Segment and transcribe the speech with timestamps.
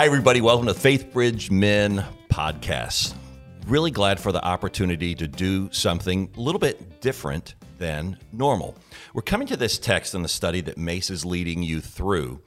[0.00, 0.40] Hi, everybody.
[0.40, 3.12] Welcome to Faith Bridge Men Podcast.
[3.66, 8.78] Really glad for the opportunity to do something a little bit different than normal.
[9.12, 12.40] We're coming to this text in the study that Mace is leading you through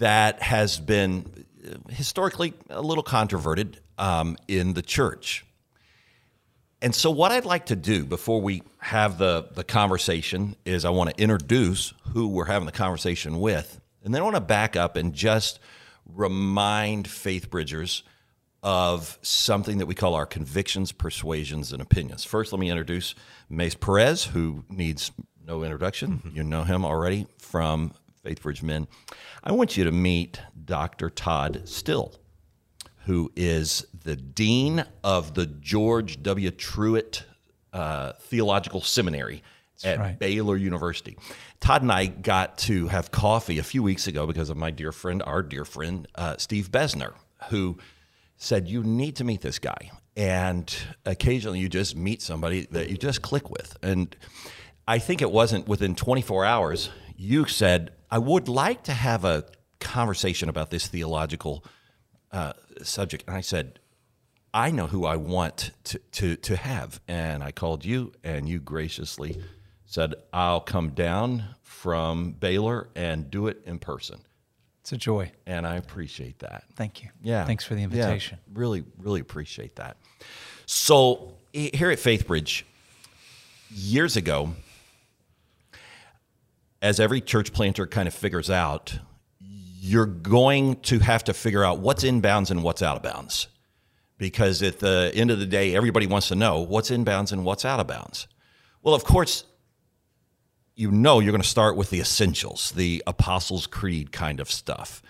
[0.00, 1.46] that has been
[1.90, 5.46] historically a little controverted um, in the church.
[6.82, 10.90] And so, what I'd like to do before we have the, the conversation is I
[10.90, 13.80] want to introduce who we're having the conversation with.
[14.02, 15.60] And then I want to back up and just
[16.06, 18.02] remind faith bridgers
[18.62, 22.24] of something that we call our convictions, persuasions, and opinions.
[22.24, 23.14] First, let me introduce
[23.48, 25.12] Mace Perez, who needs
[25.46, 26.18] no introduction.
[26.18, 26.36] Mm-hmm.
[26.36, 27.92] You know him already from
[28.22, 28.88] Faith Bridge Men.
[29.44, 31.10] I want you to meet Dr.
[31.10, 32.14] Todd Still,
[33.04, 36.50] who is the Dean of the George W.
[36.50, 37.22] Truett
[37.72, 39.42] uh, Theological Seminary
[39.84, 40.18] at right.
[40.18, 41.16] Baylor University.
[41.60, 44.92] Todd and I got to have coffee a few weeks ago because of my dear
[44.92, 47.14] friend, our dear friend, uh, Steve Bezner,
[47.50, 47.78] who
[48.36, 49.90] said, You need to meet this guy.
[50.16, 50.74] And
[51.04, 53.76] occasionally you just meet somebody that you just click with.
[53.82, 54.16] And
[54.88, 59.44] I think it wasn't within 24 hours, you said, I would like to have a
[59.80, 61.64] conversation about this theological
[62.32, 62.52] uh,
[62.82, 63.24] subject.
[63.26, 63.78] And I said,
[64.54, 67.00] I know who I want to, to, to have.
[67.06, 69.42] And I called you, and you graciously
[69.86, 74.20] said, I'll come down from Baylor and do it in person.
[74.80, 75.32] It's a joy.
[75.46, 76.64] And I appreciate that.
[76.74, 77.08] Thank you.
[77.22, 77.44] Yeah.
[77.44, 78.38] Thanks for the invitation.
[78.46, 79.96] Yeah, really, really appreciate that.
[80.66, 82.62] So, here at FaithBridge,
[83.70, 84.52] years ago,
[86.82, 88.98] as every church planter kind of figures out,
[89.40, 93.48] you're going to have to figure out what's in bounds and what's out of bounds.
[94.18, 97.44] Because at the end of the day, everybody wants to know what's in bounds and
[97.44, 98.26] what's out of bounds.
[98.82, 99.44] Well, of course,
[100.76, 105.02] you know you're going to start with the essentials, the Apostles' Creed kind of stuff.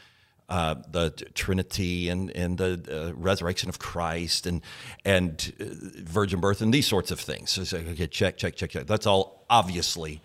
[0.48, 4.62] Uh, the Trinity and and the uh, resurrection of Christ and
[5.04, 5.64] and uh,
[6.04, 7.50] virgin birth and these sorts of things.
[7.50, 8.86] So it's okay, check, check, check, check.
[8.86, 10.22] That's all obviously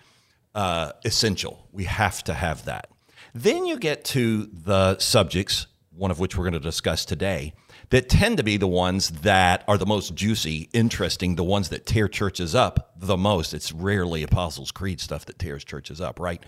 [0.54, 1.68] uh, essential.
[1.72, 2.92] We have to have that.
[3.34, 7.54] Then you get to the subjects, one of which we're going to discuss today,
[7.92, 11.86] that tend to be the ones that are the most juicy, interesting, the ones that
[11.86, 13.54] tear churches up the most.
[13.54, 16.42] It's rarely Apostles' Creed stuff that tears churches up, right?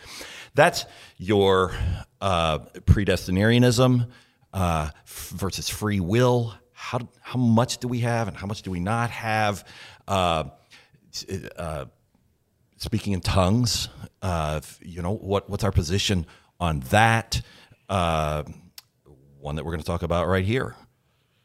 [0.56, 0.86] That's
[1.18, 1.76] your
[2.22, 4.10] uh, predestinarianism
[4.54, 6.54] uh, versus free will.
[6.72, 9.68] How, how much do we have and how much do we not have?
[10.08, 10.46] Uh,
[11.58, 11.86] uh
[12.78, 13.88] speaking in tongues,
[14.22, 16.26] uh, you know, what, what's our position
[16.60, 17.42] on that?
[17.88, 18.44] Uh,
[19.40, 20.76] one that we're going to talk about right here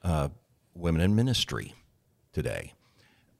[0.03, 0.29] uh,
[0.75, 1.75] women in ministry
[2.33, 2.73] today.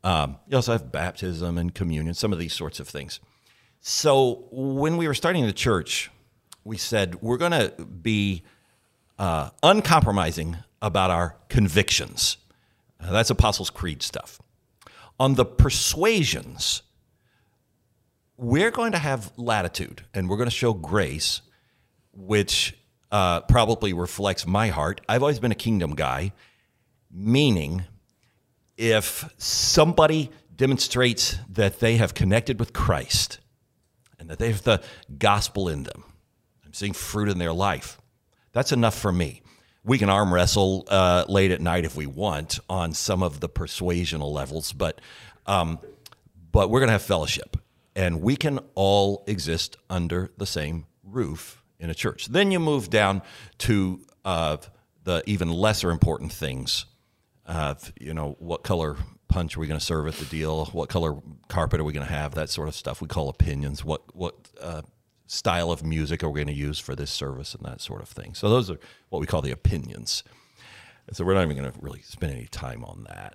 [0.05, 3.21] Um, you also have baptism and communion, some of these sorts of things.
[3.81, 6.11] So when we were starting the church,
[6.65, 8.43] we said we're going to be
[9.19, 12.37] uh, uncompromising about our convictions.
[13.01, 14.41] Uh, that's Apostles' Creed stuff.
[15.19, 16.83] On the persuasions,
[18.37, 21.43] we're going to have latitude and we're going to show grace,
[22.13, 22.77] which
[23.11, 25.01] uh, probably reflects my heart.
[25.09, 26.33] I've always been a kingdom guy,
[27.11, 27.85] meaning
[28.77, 33.39] if somebody demonstrates that they have connected with Christ
[34.19, 34.83] and that they have the
[35.19, 36.05] gospel in them,
[36.65, 37.99] I'm seeing fruit in their life,
[38.53, 39.43] that's enough for me.
[39.85, 43.49] We can arm wrestle uh, late at night if we want on some of the
[43.49, 45.01] persuasional levels, but
[45.47, 45.79] um,
[46.53, 47.57] but we're going to have fellowship,
[47.97, 52.27] and we can all exist under the same roof in a church.
[52.27, 53.23] Then you move down
[53.59, 54.59] to uh,
[55.05, 56.85] the even lesser important things.
[57.49, 60.67] Uh, you know, what color punch are we going to serve at the deal?
[60.67, 61.17] What color
[61.49, 62.35] carpet are we going to have?
[62.35, 63.01] That sort of stuff.
[63.01, 63.85] We call opinions.
[63.85, 64.83] What what uh,
[65.29, 68.09] style of music are we going to use for this service and that sort of
[68.09, 68.35] thing.
[68.35, 68.79] So those are
[69.11, 70.25] what we call the opinions.
[71.07, 73.35] And so we're not even going to really spend any time on that.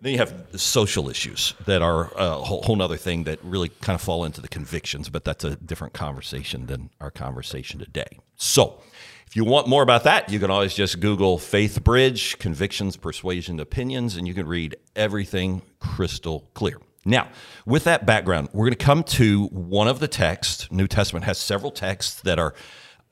[0.00, 3.94] Then you have social issues that are a whole, whole other thing that really kind
[3.94, 8.18] of fall into the convictions, but that's a different conversation than our conversation today.
[8.36, 8.82] So,
[9.26, 13.58] if you want more about that, you can always just Google Faith Bridge, Convictions, Persuasion,
[13.58, 16.78] Opinions, and you can read everything crystal clear.
[17.04, 17.28] Now,
[17.64, 20.70] with that background, we're going to come to one of the texts.
[20.70, 22.54] New Testament has several texts that are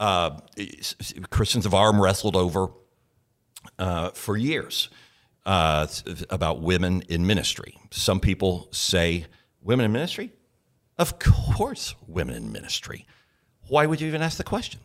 [0.00, 0.38] uh,
[1.30, 2.68] Christians have arm wrestled over
[3.78, 4.88] uh, for years
[5.46, 5.86] uh,
[6.30, 7.78] about women in ministry.
[7.90, 9.26] Some people say,
[9.62, 10.32] Women in ministry?
[10.98, 13.06] Of course, women in ministry.
[13.68, 14.80] Why would you even ask the question?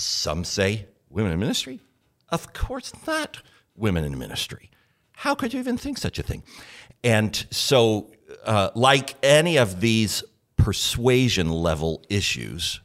[0.00, 1.80] Some say, Women in ministry?
[2.28, 3.42] Of course not,
[3.74, 4.70] women in ministry.
[5.10, 6.44] How could you even think such a thing?
[7.02, 8.12] And so,
[8.44, 10.22] uh, like any of these
[10.56, 12.80] persuasion level issues,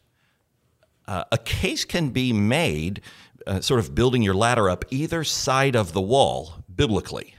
[1.07, 3.01] uh, a case can be made
[3.45, 7.35] uh, sort of building your ladder up either side of the wall biblically,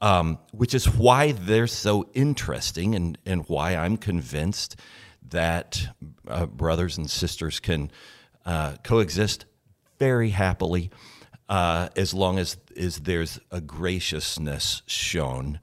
[0.00, 4.76] um, which is why they're so interesting and, and why I'm convinced
[5.28, 5.88] that
[6.26, 7.90] uh, brothers and sisters can
[8.44, 9.46] uh, coexist
[9.98, 10.90] very happily
[11.48, 15.60] uh, as long as is there's a graciousness shown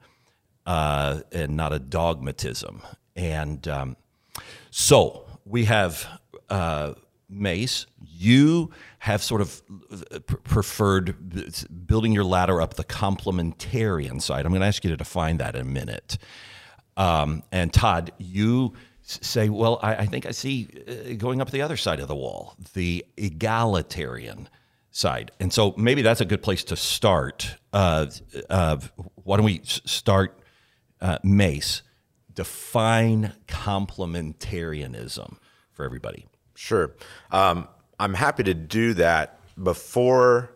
[0.66, 2.82] uh, and not a dogmatism.
[3.16, 3.96] And um,
[4.70, 6.06] so we have
[6.48, 6.94] uh,
[7.28, 7.86] Mace.
[8.00, 8.70] You
[9.00, 14.46] have sort of uh, preferred building your ladder up the complementarian side.
[14.46, 16.18] I'm going to ask you to define that in a minute.
[16.96, 21.62] Um, and Todd, you say, well, I, I think I see uh, going up the
[21.62, 24.48] other side of the wall, the egalitarian
[24.90, 25.32] side.
[25.40, 27.56] And so maybe that's a good place to start.
[27.72, 28.06] Uh,
[28.48, 28.78] uh,
[29.24, 30.38] why don't we start,
[31.00, 31.82] uh, Mace?
[32.34, 35.36] Define complementarianism
[35.72, 36.26] for everybody.
[36.54, 36.94] Sure.
[37.30, 37.68] Um,
[37.98, 39.38] I'm happy to do that.
[39.62, 40.54] Before,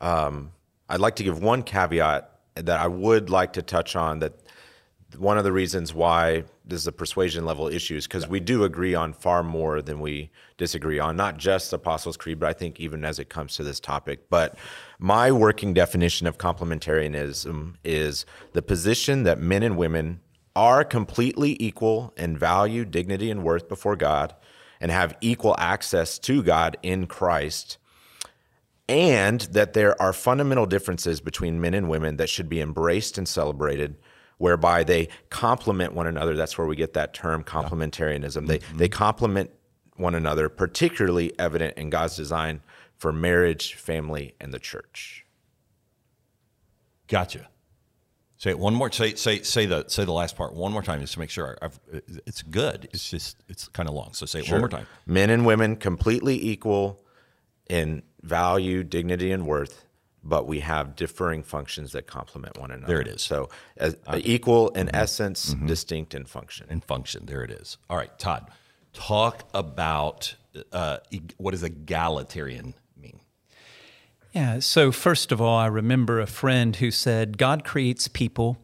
[0.00, 0.50] um,
[0.88, 4.32] I'd like to give one caveat that I would like to touch on that
[5.18, 8.30] one of the reasons why this is a persuasion level issue is because yeah.
[8.30, 12.48] we do agree on far more than we disagree on, not just Apostles' Creed, but
[12.48, 14.28] I think even as it comes to this topic.
[14.30, 14.56] But
[14.98, 20.20] my working definition of complementarianism is the position that men and women
[20.54, 24.34] are completely equal in value, dignity, and worth before God
[24.80, 27.78] and have equal access to God in Christ.
[28.88, 33.26] And that there are fundamental differences between men and women that should be embraced and
[33.26, 33.96] celebrated
[34.42, 36.34] whereby they complement one another.
[36.34, 38.48] That's where we get that term complementarianism.
[38.48, 38.76] They mm-hmm.
[38.76, 39.50] they complement
[39.94, 42.60] one another, particularly evident in God's design
[42.96, 45.24] for marriage, family, and the church.
[47.06, 47.46] Gotcha.
[48.36, 48.90] Say it one more.
[48.90, 51.56] Say say say the say the last part one more time, just to make sure
[51.62, 51.78] I've,
[52.26, 52.88] it's good.
[52.92, 54.12] It's just it's kind of long.
[54.12, 54.54] So say it sure.
[54.54, 54.88] one more time.
[55.06, 57.00] Men and women completely equal
[57.70, 59.84] in value, dignity, and worth
[60.24, 62.86] but we have differing functions that complement one another.
[62.86, 63.22] There it is.
[63.22, 64.96] So as, uh, equal in mm-hmm.
[64.96, 65.66] essence, mm-hmm.
[65.66, 66.66] distinct in function.
[66.70, 67.26] In function.
[67.26, 67.78] There it is.
[67.90, 68.50] All right, Todd,
[68.92, 70.34] talk about
[70.72, 70.98] uh,
[71.38, 73.20] what does egalitarian mean?
[74.32, 74.60] Yeah.
[74.60, 78.58] So first of all, I remember a friend who said, "God creates people."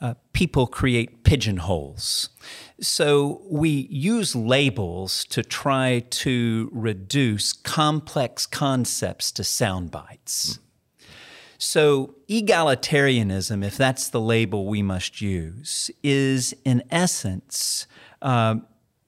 [0.00, 2.30] Uh, people create pigeonholes.
[2.80, 10.54] So we use labels to try to reduce complex concepts to sound bites.
[10.54, 10.58] Mm.
[11.64, 17.86] So, egalitarianism, if that's the label we must use, is in essence
[18.20, 18.56] uh,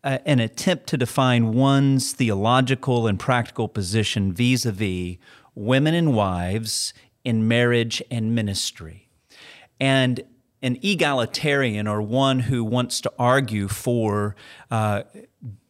[0.04, 5.16] an attempt to define one's theological and practical position vis a vis
[5.56, 9.08] women and wives in marriage and ministry.
[9.80, 10.22] And
[10.62, 14.36] an egalitarian, or one who wants to argue for
[14.70, 15.02] uh,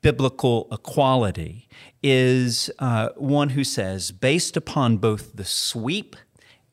[0.03, 1.67] biblical equality,
[2.03, 6.15] is uh, one who says, based upon both the sweep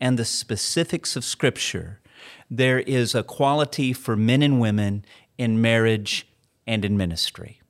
[0.01, 2.01] and the specifics of Scripture,
[2.50, 5.06] there is a quality for men and women
[5.38, 6.27] in marriage
[6.68, 7.62] and in ministry.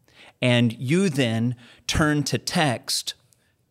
[0.41, 1.55] And you then
[1.85, 3.13] turn to text,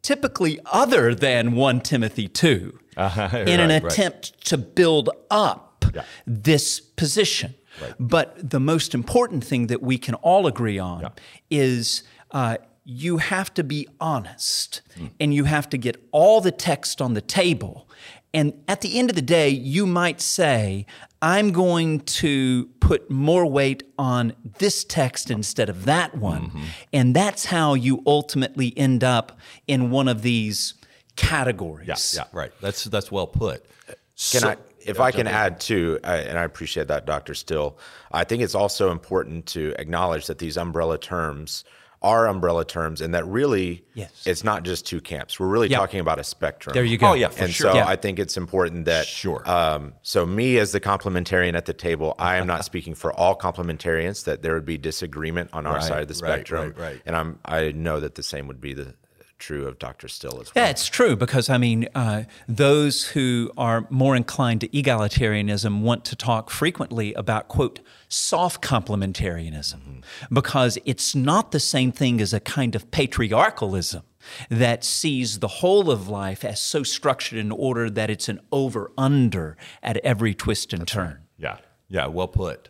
[0.02, 4.44] typically other than 1 Timothy 2, uh-huh, in right, an attempt right.
[4.44, 6.04] to build up yeah.
[6.26, 7.54] this position.
[7.80, 7.94] Right.
[7.98, 11.08] But the most important thing that we can all agree on yeah.
[11.50, 15.10] is uh, you have to be honest mm.
[15.18, 17.88] and you have to get all the text on the table
[18.32, 20.86] and at the end of the day, you might say,
[21.22, 26.46] I'm going to put more weight on this text instead of that one.
[26.46, 26.64] Mm-hmm.
[26.92, 30.74] And that's how you ultimately end up in one of these
[31.16, 31.88] categories.
[31.88, 32.52] Yeah, yeah, right.
[32.60, 33.64] That's that's well put.
[33.86, 37.34] Can so, I if I can add too, and I appreciate that, Dr.
[37.34, 37.78] Still,
[38.12, 41.64] I think it's also important to acknowledge that these umbrella terms
[42.02, 44.26] are umbrella terms and that really yes.
[44.26, 45.38] it's not just two camps.
[45.38, 45.80] We're really yep.
[45.80, 46.72] talking about a spectrum.
[46.72, 47.10] There you go.
[47.10, 47.72] Oh, yeah, and sure.
[47.72, 47.86] so yeah.
[47.86, 49.42] I think it's important that sure.
[49.48, 53.36] Um, so me as the complementarian at the table, I am not speaking for all
[53.36, 56.68] complementarians that there would be disagreement on our right, side of the spectrum.
[56.68, 57.02] Right, right, right.
[57.04, 58.94] And I'm I know that the same would be the
[59.40, 60.06] true of Dr.
[60.06, 60.64] Still as well.
[60.64, 66.04] Yeah, it's true because I mean, uh, those who are more inclined to egalitarianism want
[66.06, 70.34] to talk frequently about, quote, soft complementarianism, mm-hmm.
[70.34, 74.02] because it's not the same thing as a kind of patriarchalism
[74.48, 78.92] that sees the whole of life as so structured in order that it's an over
[78.96, 81.06] under at every twist and That's turn.
[81.06, 81.16] Right.
[81.38, 81.56] Yeah,
[81.88, 82.68] yeah, well put.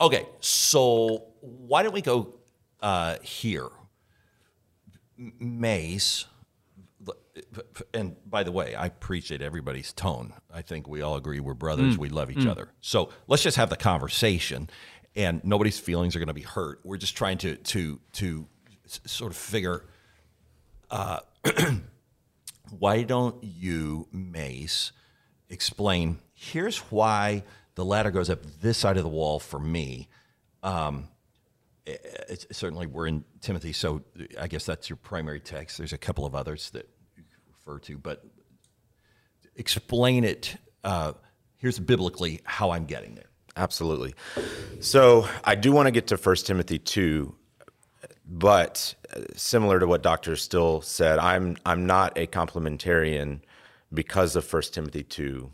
[0.00, 2.34] Okay, so why don't we go
[2.82, 3.68] uh, here?
[5.16, 6.26] Mace,
[7.92, 10.32] and by the way, I appreciate everybody's tone.
[10.52, 11.98] I think we all agree we're brothers, mm.
[11.98, 12.50] we love each mm.
[12.50, 12.70] other.
[12.80, 14.68] So let's just have the conversation,
[15.14, 16.80] and nobody's feelings are going to be hurt.
[16.84, 18.46] We're just trying to to to
[18.86, 19.84] sort of figure
[20.90, 21.18] uh,
[22.78, 24.92] why don't you, Mace,
[25.48, 26.18] explain?
[26.32, 27.44] Here's why
[27.74, 30.08] the ladder goes up this side of the wall for me.
[30.62, 31.08] Um,
[31.86, 34.02] it's, certainly, we're in Timothy, so
[34.40, 35.78] I guess that's your primary text.
[35.78, 38.24] There's a couple of others that you refer to, but
[39.56, 40.56] explain it.
[40.82, 41.12] Uh,
[41.56, 43.28] here's biblically how I'm getting there.
[43.56, 44.14] Absolutely.
[44.80, 47.34] So I do want to get to 1 Timothy 2,
[48.26, 50.36] but uh, similar to what Dr.
[50.36, 53.40] Still said, I'm, I'm not a complementarian
[53.92, 55.52] because of 1 Timothy 2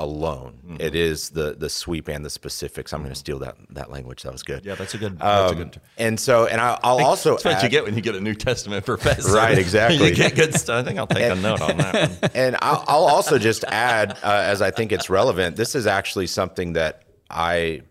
[0.00, 0.58] alone.
[0.64, 0.80] Mm-hmm.
[0.80, 2.92] It is the the sweep and the specifics.
[2.92, 4.22] I'm going to steal that that language.
[4.22, 4.64] That was good.
[4.64, 5.18] Yeah, that's a good.
[5.18, 5.80] That's um, a good.
[5.98, 7.32] And so, and I, will also.
[7.32, 9.32] That's what you get when you get a New Testament professor.
[9.32, 9.58] Right.
[9.58, 10.08] Exactly.
[10.08, 10.82] you get good stuff.
[10.82, 12.10] I think I'll take and, a note on that.
[12.10, 12.30] One.
[12.34, 15.56] And I'll, I'll also just add, uh, as I think it's relevant.
[15.56, 17.82] This is actually something that I.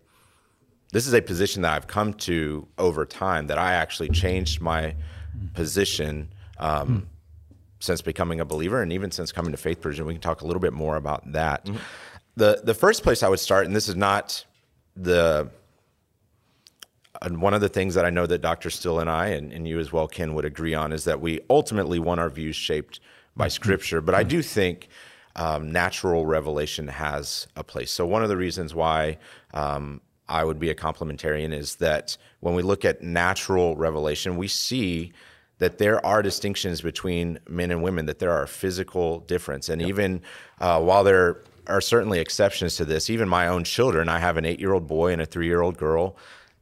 [0.92, 3.48] This is a position that I've come to over time.
[3.48, 4.96] That I actually changed my
[5.54, 6.34] position.
[6.58, 7.00] Um, hmm
[7.80, 10.06] since becoming a believer and even since coming to Faith Persian.
[10.06, 11.66] We can talk a little bit more about that.
[11.66, 11.78] Mm-hmm.
[12.36, 14.46] The the first place I would start, and this is not
[14.96, 15.50] the
[17.22, 18.70] and one of the things that I know that Dr.
[18.70, 21.42] Still and I, and, and you as well, Ken, would agree on is that we
[21.50, 23.00] ultimately want our views shaped
[23.36, 23.52] by mm-hmm.
[23.52, 24.02] Scripture.
[24.02, 24.88] But I do think
[25.36, 27.92] um, natural revelation has a place.
[27.92, 29.18] So, one of the reasons why
[29.54, 34.48] um, I would be a complementarian is that when we look at natural revelation, we
[34.48, 35.12] see
[35.60, 39.70] that there are distinctions between men and women, that there are physical difference.
[39.70, 39.90] And yep.
[39.90, 40.22] even
[40.60, 44.46] uh, while there are certainly exceptions to this, even my own children, I have an
[44.46, 46.18] eight year old boy and a three year old girl.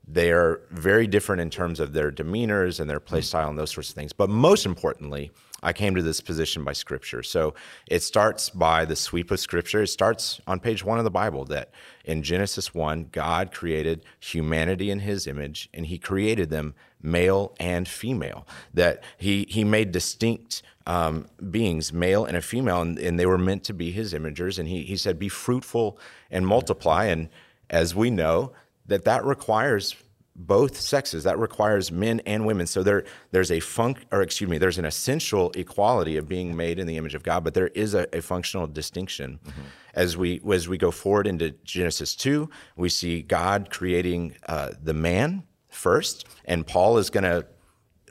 [0.09, 3.71] They are very different in terms of their demeanors and their play style and those
[3.71, 4.13] sorts of things.
[4.13, 7.23] But most importantly, I came to this position by scripture.
[7.23, 7.55] So
[7.87, 9.81] it starts by the sweep of scripture.
[9.81, 11.71] It starts on page one of the Bible that
[12.05, 17.87] in Genesis 1, God created humanity in his image and he created them male and
[17.87, 18.47] female.
[18.73, 23.37] That he, he made distinct um, beings, male and a female, and, and, they were
[23.37, 24.57] meant to be his imagers.
[24.57, 25.99] And he, he said, Be fruitful
[26.31, 27.05] and multiply.
[27.05, 27.27] And
[27.69, 28.53] as we know,
[28.85, 29.95] that that requires
[30.37, 31.23] both sexes.
[31.23, 32.67] That requires men and women.
[32.67, 36.77] So there, there's a funk, or excuse me, there's an essential equality of being made
[36.79, 39.39] in the image of God, but there is a, a functional distinction.
[39.45, 39.61] Mm-hmm.
[39.95, 44.93] As we as we go forward into Genesis two, we see God creating uh, the
[44.93, 45.43] man
[45.77, 47.45] first, and Paul is going to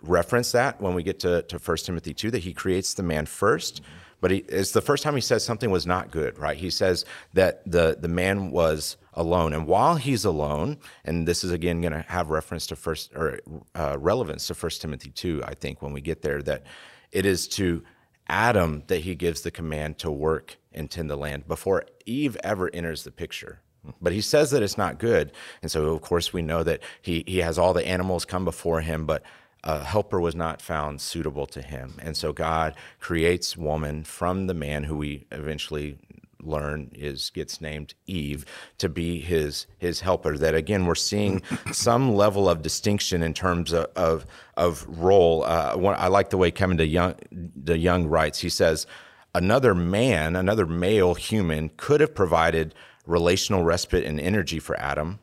[0.03, 3.27] reference that when we get to, to 1 Timothy 2, that he creates the man
[3.27, 3.85] 1st mm-hmm.
[4.21, 6.57] But he, it's the first time he says something was not good, right?
[6.57, 7.05] He says
[7.35, 9.53] that the, the man was alone.
[9.53, 13.41] And while he's alone, and this is again going to have reference to first or
[13.75, 16.65] uh, relevance to 1 Timothy 2, I think, when we get there, that
[17.13, 17.85] it is to
[18.29, 22.71] Adam that he gives the command to work and tend the land before Eve ever
[22.73, 23.61] enters the picture.
[24.01, 25.33] But he says that it's not good.
[25.63, 28.81] And so, of course, we know that he, he has all the animals come before
[28.81, 29.23] him, but
[29.65, 31.95] a helper was not found suitable to him.
[32.01, 35.99] And so God creates woman from the man who we eventually
[36.47, 38.45] learn is gets named Eve
[38.79, 40.39] to be his his helper.
[40.39, 44.27] That again, we're seeing some level of distinction in terms of of,
[44.57, 45.43] of role.
[45.45, 47.17] Uh, I like the way Kevin DeYoung,
[47.65, 48.39] DeYoung writes.
[48.39, 48.87] He says
[49.35, 52.75] another man, another male human, could have provided
[53.07, 55.19] relational respite and energy for Adam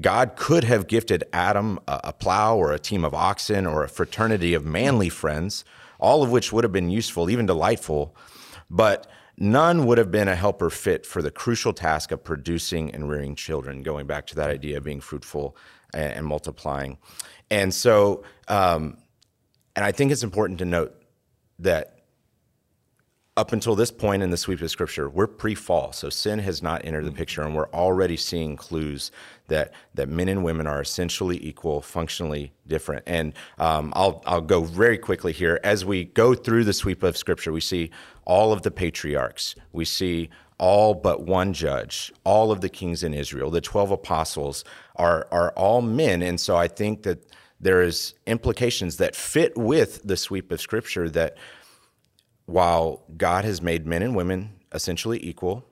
[0.00, 3.88] God could have gifted Adam a, a, plow or a team of oxen or a
[3.88, 5.64] fraternity of manly friends,
[6.00, 8.16] all of which would have been useful, even delightful,
[8.68, 9.06] but
[9.38, 13.36] none would have been a helper fit for the crucial task of producing and rearing
[13.36, 15.56] children, going back to that idea of being fruitful
[15.92, 16.98] and, and multiplying.
[17.50, 18.98] And so, um,
[19.76, 21.00] and I think it's important to note
[21.60, 21.93] that
[23.36, 26.84] up until this point in the sweep of scripture, we're pre-fall, so sin has not
[26.84, 27.18] entered the mm-hmm.
[27.18, 29.10] picture, and we're already seeing clues
[29.48, 33.02] that that men and women are essentially equal, functionally different.
[33.06, 37.16] And um, I'll I'll go very quickly here as we go through the sweep of
[37.16, 37.52] scripture.
[37.52, 37.90] We see
[38.24, 39.56] all of the patriarchs.
[39.72, 44.64] We see all but one judge, all of the kings in Israel, the twelve apostles
[44.94, 47.18] are are all men, and so I think that
[47.60, 51.36] there is implications that fit with the sweep of scripture that
[52.46, 55.64] while God has made men and women essentially equal,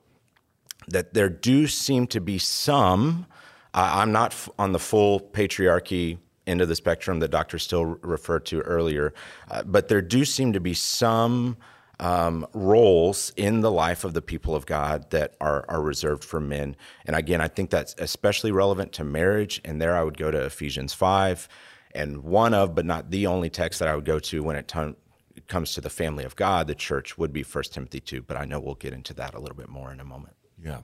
[0.87, 3.25] that there do seem to be some.
[3.73, 7.57] Uh, I'm not f- on the full patriarchy end of the spectrum that Dr.
[7.57, 9.13] Still referred to earlier,
[9.49, 11.57] uh, but there do seem to be some
[11.99, 16.39] um, roles in the life of the people of God that are, are reserved for
[16.39, 16.75] men.
[17.05, 19.61] And again, I think that's especially relevant to marriage.
[19.63, 21.47] And there I would go to Ephesians 5.
[21.95, 24.67] And one of, but not the only text that I would go to when it
[24.67, 24.95] t-
[25.43, 28.37] it comes to the family of God, the church would be First Timothy 2, but
[28.37, 30.35] I know we'll get into that a little bit more in a moment.
[30.63, 30.79] Yeah.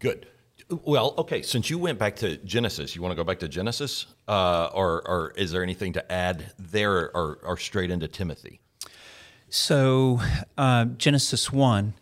[0.00, 0.26] Good.
[0.68, 4.06] Well, okay, since you went back to Genesis, you want to go back to Genesis?
[4.26, 8.60] Uh, or, or is there anything to add there or, or straight into Timothy?
[9.48, 10.20] So,
[10.58, 11.94] uh, Genesis 1,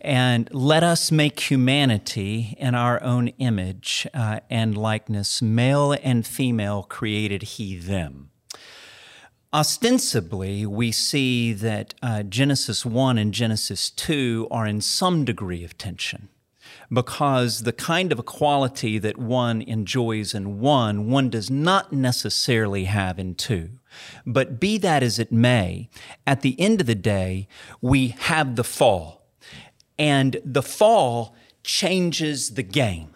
[0.00, 6.82] and let us make humanity in our own image uh, and likeness, male and female
[6.82, 8.30] created he them.
[9.52, 15.78] Ostensibly, we see that uh, Genesis 1 and Genesis 2 are in some degree of
[15.78, 16.28] tension
[16.92, 23.18] because the kind of equality that one enjoys in one, one does not necessarily have
[23.18, 23.70] in two.
[24.24, 25.88] But be that as it may,
[26.26, 27.48] at the end of the day,
[27.80, 29.26] we have the fall.
[29.98, 33.14] And the fall changes the game.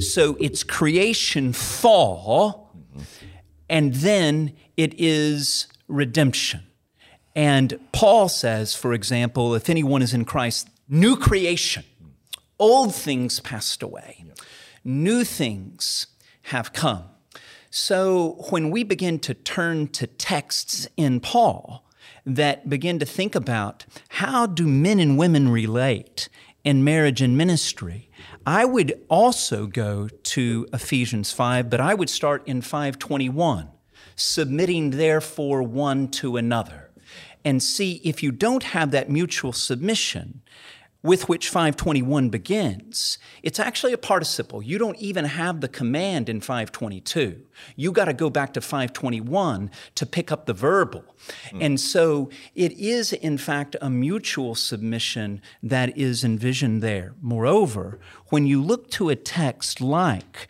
[0.00, 2.74] So it's creation fall,
[3.68, 6.62] and then it is redemption.
[7.34, 11.84] And Paul says, for example, if anyone is in Christ, new creation,
[12.58, 14.24] old things passed away,
[14.84, 16.06] new things
[16.42, 17.04] have come.
[17.70, 21.84] So when we begin to turn to texts in Paul
[22.24, 26.28] that begin to think about how do men and women relate
[26.62, 28.10] in marriage and ministry,
[28.46, 33.68] I would also go to Ephesians 5, but I would start in 521,
[34.18, 36.90] submitting therefore one to another.
[37.44, 40.42] And see if you don't have that mutual submission,
[41.02, 44.60] with which 521 begins, it's actually a participle.
[44.60, 47.40] You don't even have the command in 522.
[47.76, 51.04] You got to go back to 521 to pick up the verbal.
[51.50, 51.64] Mm.
[51.64, 57.14] And so it is, in fact, a mutual submission that is envisioned there.
[57.22, 60.48] Moreover, when you look to a text like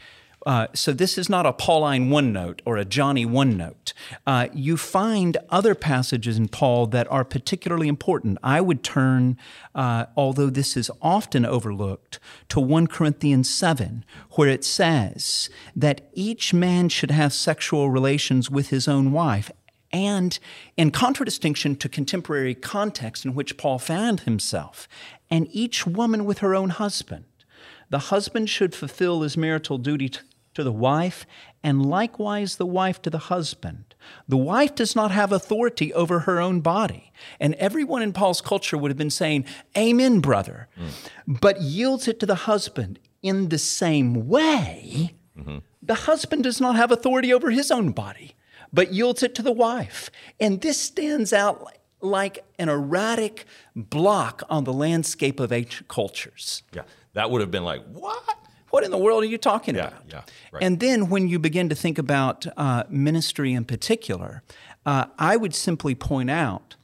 [0.48, 3.92] uh, so this is not a Pauline one note or a Johnny one note.
[4.26, 8.38] Uh, you find other passages in Paul that are particularly important.
[8.42, 9.36] I would turn,
[9.74, 16.54] uh, although this is often overlooked, to 1 Corinthians 7, where it says that each
[16.54, 19.50] man should have sexual relations with his own wife
[19.92, 20.38] and
[20.78, 24.88] in contradistinction to contemporary context in which Paul found himself,
[25.30, 27.24] and each woman with her own husband.
[27.90, 30.20] The husband should fulfill his marital duty to,
[30.58, 31.24] to the wife,
[31.62, 33.94] and likewise the wife to the husband.
[34.26, 37.12] The wife does not have authority over her own body.
[37.38, 39.44] And everyone in Paul's culture would have been saying,
[39.76, 40.90] Amen, brother, mm.
[41.26, 45.14] but yields it to the husband in the same way.
[45.38, 45.58] Mm-hmm.
[45.80, 48.34] The husband does not have authority over his own body,
[48.72, 50.10] but yields it to the wife.
[50.40, 53.44] And this stands out like an erratic
[53.76, 56.64] block on the landscape of ancient cultures.
[56.72, 58.38] Yeah, that would have been like, what?
[58.70, 60.02] What in the world are you talking yeah, about?
[60.08, 60.62] Yeah, right.
[60.62, 64.42] And then when you begin to think about uh, ministry in particular,
[64.84, 66.76] uh, I would simply point out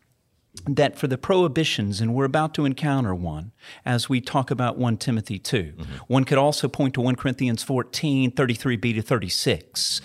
[0.67, 3.53] that for the prohibitions, and we're about to encounter one
[3.85, 5.93] as we talk about 1 Timothy 2, mm-hmm.
[6.07, 10.01] one could also point to 1 Corinthians 14, 33b to 36.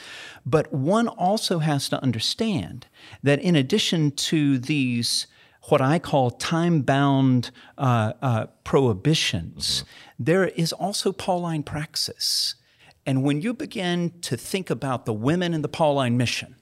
[0.45, 2.87] But one also has to understand
[3.23, 5.27] that in addition to these
[5.69, 10.23] what I call time bound uh, uh, prohibitions, mm-hmm.
[10.23, 12.55] there is also Pauline praxis.
[13.05, 16.55] And when you begin to think about the women in the Pauline mission,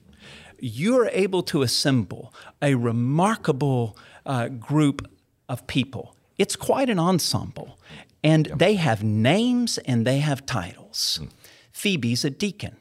[0.58, 5.08] you are able to assemble a remarkable uh, group
[5.48, 6.16] of people.
[6.36, 7.78] It's quite an ensemble.
[8.22, 8.58] And yep.
[8.58, 11.20] they have names and they have titles.
[11.22, 11.30] Mm.
[11.72, 12.76] Phoebe's a deacon.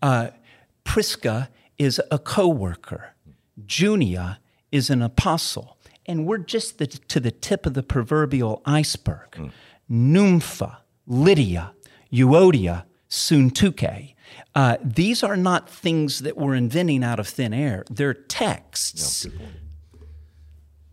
[0.00, 0.30] Uh,
[0.84, 3.14] Prisca is a co worker.
[3.66, 4.39] Junia
[4.72, 5.76] is an apostle.
[6.06, 9.30] And we're just the, to the tip of the proverbial iceberg.
[9.32, 9.50] Mm.
[9.88, 11.72] Nympha, Lydia,
[12.12, 14.14] Euodia, Syntyche.
[14.54, 17.84] Uh, these are not things that we're inventing out of thin air.
[17.90, 19.26] They're texts.
[19.26, 19.46] Yeah,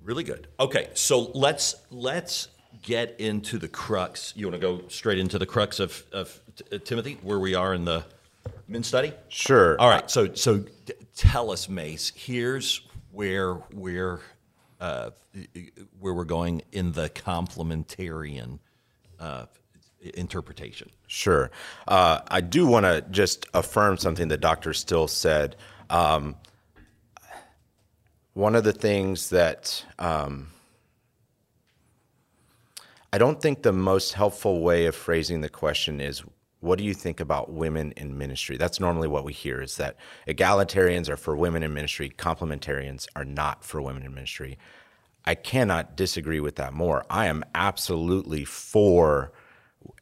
[0.02, 0.48] really good.
[0.60, 2.48] Okay, so let's let's
[2.82, 4.34] get into the crux.
[4.36, 6.40] You want to go straight into the crux of, of
[6.72, 8.06] uh, Timothy, where we are in the
[8.68, 9.14] men's study?
[9.30, 9.80] Sure.
[9.80, 10.10] All right.
[10.10, 10.64] So so
[11.16, 12.12] tell us, Mace.
[12.16, 14.22] Here's where we're
[14.80, 15.10] uh,
[16.00, 18.60] where we're going in the complementarian
[19.20, 19.46] uh,
[20.14, 20.90] interpretation.
[21.08, 21.50] Sure.
[21.88, 24.74] Uh, I do want to just affirm something that Dr.
[24.74, 25.56] Still said.
[25.90, 26.36] Um,
[28.34, 30.50] one of the things that um,
[33.12, 36.24] I don't think the most helpful way of phrasing the question is
[36.60, 38.58] what do you think about women in ministry?
[38.58, 39.96] That's normally what we hear is that
[40.28, 44.58] egalitarians are for women in ministry, complementarians are not for women in ministry.
[45.26, 47.06] I cannot disagree with that more.
[47.10, 49.32] I am absolutely for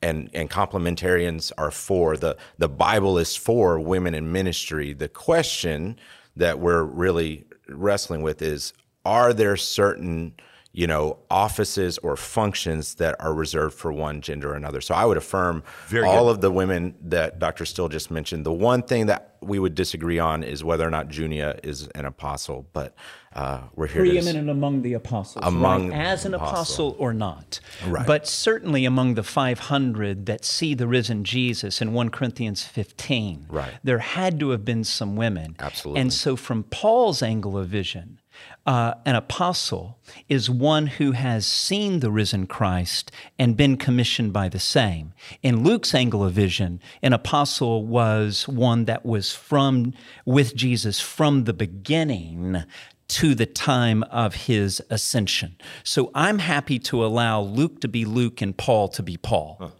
[0.02, 4.94] and and complementarians are for the the Bible is for women in ministry.
[4.94, 5.98] The question
[6.36, 10.34] that we're really wrestling with is are there certain
[10.78, 14.82] you know, offices or functions that are reserved for one gender or another.
[14.82, 16.32] So I would affirm Very all good.
[16.32, 17.64] of the women that Dr.
[17.66, 18.46] Still just mentioned.
[18.46, 22.04] The one thing that we would disagree on is whether or not Junia is an
[22.04, 22.94] apostle, but
[23.34, 24.10] uh, we're here to.
[24.10, 25.98] preeminent among the apostles, Among right?
[26.00, 26.90] as an apostle.
[26.90, 27.60] apostle or not.
[27.88, 28.06] Right.
[28.06, 33.72] But certainly among the 500 that see the risen Jesus in 1 Corinthians 15, Right.
[33.84, 35.56] there had to have been some women.
[35.60, 36.02] Absolutely.
[36.02, 38.20] And so, from Paul's angle of vision,
[38.66, 44.50] uh, an apostle is one who has seen the risen Christ and been commissioned by
[44.50, 45.14] the same.
[45.44, 49.94] In Luke's angle of vision, an apostle was one that was from
[50.26, 52.64] with Jesus from the beginning
[53.08, 55.56] to the time of his ascension.
[55.84, 59.72] So I'm happy to allow Luke to be Luke and Paul to be Paul.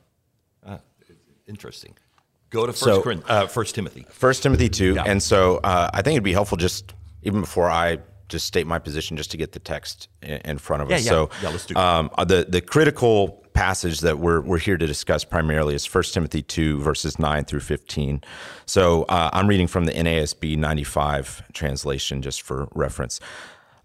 [1.48, 1.96] Interesting.
[2.50, 4.06] Go to First, So- Corinth, uh, First Timothy.
[4.10, 8.00] First Timothy two, and so uh, I think it'd be helpful just even before I
[8.30, 11.06] just state my position, just to get the text in, front of us.
[11.06, 11.12] Yeah, yeah.
[11.12, 14.88] So Yeah, let's do um, uh, the the critical passage that we're we're here to
[14.88, 18.22] discuss primarily is First Timothy two verses nine through fifteen.
[18.66, 23.20] So uh, I'm reading from the NASB ninety five translation, just for reference.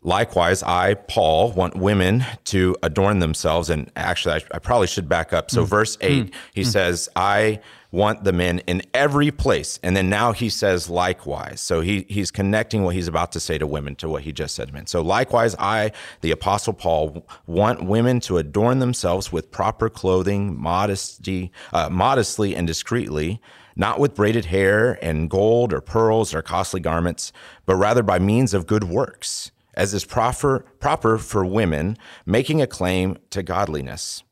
[0.03, 3.69] Likewise, I, Paul, want women to adorn themselves.
[3.69, 5.51] And actually, I, I probably should back up.
[5.51, 5.69] So, mm.
[5.69, 6.27] verse mm.
[6.29, 6.67] 8, he mm.
[6.67, 7.61] says, I
[7.93, 9.79] want the men in every place.
[9.83, 11.61] And then now he says, likewise.
[11.61, 14.55] So, he, he's connecting what he's about to say to women to what he just
[14.55, 14.87] said to men.
[14.87, 21.53] So, likewise, I, the Apostle Paul, want women to adorn themselves with proper clothing, modesty,
[21.75, 23.41] uh, modestly and discreetly
[23.77, 27.33] not with braided hair and gold or pearls or costly garments,
[27.65, 32.67] but rather by means of good works, as is proper, proper for women, making a
[32.67, 34.23] claim to godliness.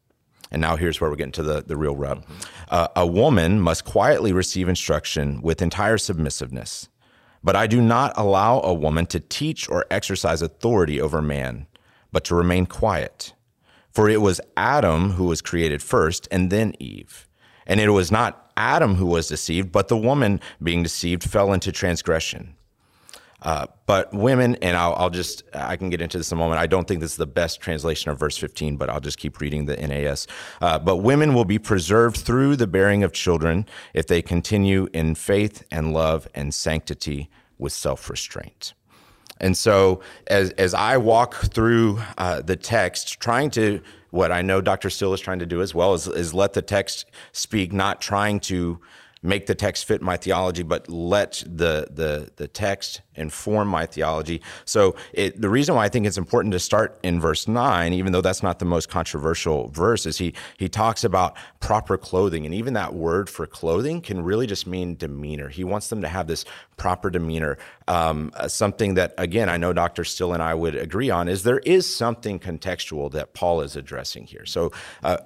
[0.50, 2.26] And now here's where we're getting to the, the real rub.
[2.68, 6.88] Uh, a woman must quietly receive instruction with entire submissiveness.
[7.42, 11.66] But I do not allow a woman to teach or exercise authority over man,
[12.12, 13.32] but to remain quiet.
[13.90, 17.26] For it was Adam who was created first, and then Eve.
[17.66, 21.72] And it was not Adam who was deceived, but the woman being deceived fell into
[21.72, 22.54] transgression.
[23.42, 26.60] Uh, but women, and I'll, I'll just, I can get into this in a moment.
[26.60, 29.40] I don't think this is the best translation of verse 15, but I'll just keep
[29.40, 30.26] reading the NAS.
[30.60, 35.14] Uh, but women will be preserved through the bearing of children if they continue in
[35.14, 38.74] faith and love and sanctity with self restraint.
[39.40, 44.60] And so, as, as I walk through uh, the text, trying to, what I know
[44.60, 44.90] Dr.
[44.90, 48.40] Still is trying to do as well, is, is let the text speak, not trying
[48.40, 48.80] to
[49.22, 54.40] make the text fit my theology, but let the, the, the text inform my theology.
[54.64, 58.12] So, it, the reason why I think it's important to start in verse 9, even
[58.12, 62.46] though that's not the most controversial verse, is he, he talks about proper clothing.
[62.46, 65.48] And even that word for clothing can really just mean demeanor.
[65.48, 66.44] He wants them to have this
[66.76, 67.58] proper demeanor.
[67.88, 70.04] Um, uh, something that, again, I know Dr.
[70.04, 74.26] Still and I would agree on is there is something contextual that Paul is addressing
[74.26, 74.46] here.
[74.46, 75.18] So, uh,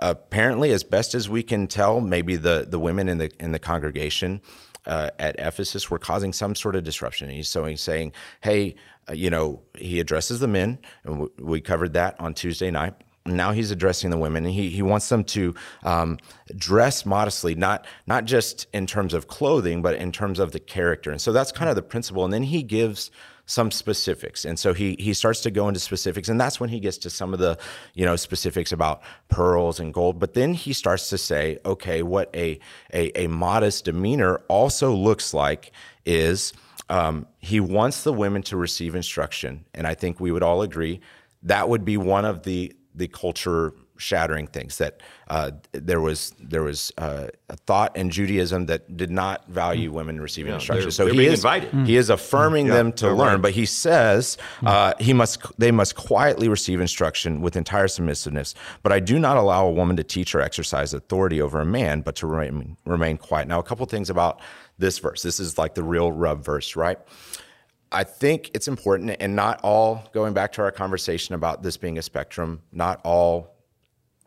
[0.00, 3.58] apparently, as best as we can tell, maybe the, the women in the in the
[3.58, 4.40] congregation
[4.86, 7.30] uh, at Ephesus were causing some sort of disruption.
[7.30, 8.74] He's so he's saying, hey,
[9.08, 12.94] uh, you know, he addresses the men, and w- we covered that on Tuesday night.
[13.26, 16.18] Now he's addressing the women, and he, he wants them to um,
[16.56, 21.10] dress modestly, not not just in terms of clothing, but in terms of the character.
[21.10, 22.24] And so that's kind of the principle.
[22.24, 23.10] And then he gives
[23.50, 24.44] some specifics.
[24.44, 27.10] And so he he starts to go into specifics, and that's when he gets to
[27.10, 27.58] some of the
[27.94, 30.20] you know specifics about pearls and gold.
[30.20, 32.60] But then he starts to say, okay, what a
[32.94, 35.72] a, a modest demeanor also looks like
[36.06, 36.52] is
[36.88, 41.00] um, he wants the women to receive instruction, and I think we would all agree
[41.42, 46.62] that would be one of the the culture shattering things that uh, there was there
[46.62, 50.84] was uh, a thought in Judaism that did not value women receiving instruction.
[50.84, 51.86] they're- so they're he is invited.
[51.86, 53.42] he is affirming them to learn, right.
[53.42, 54.36] but he says
[54.66, 58.54] uh, he must they must quietly receive instruction with entire submissiveness.
[58.82, 62.00] But I do not allow a woman to teach or exercise authority over a man,
[62.00, 63.46] but to remain remain quiet.
[63.46, 64.40] Now, a couple things about
[64.78, 65.22] this verse.
[65.22, 66.98] This is like the real rub verse, right?
[67.92, 71.98] I think it's important, and not all, going back to our conversation about this being
[71.98, 73.56] a spectrum, not all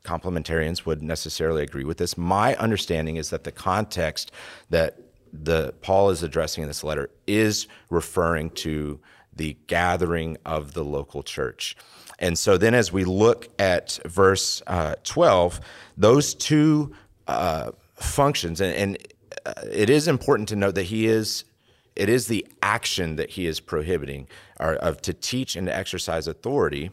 [0.03, 2.17] complementarians would necessarily agree with this.
[2.17, 4.31] My understanding is that the context
[4.69, 4.99] that
[5.31, 8.99] the Paul is addressing in this letter is referring to
[9.35, 11.75] the gathering of the local church.
[12.19, 15.59] And so then as we look at verse uh, 12,
[15.97, 16.93] those two
[17.27, 18.97] uh, functions, and, and
[19.45, 21.45] uh, it is important to note that he is
[21.95, 24.27] it is the action that he is prohibiting
[24.59, 26.89] or of to teach and to exercise authority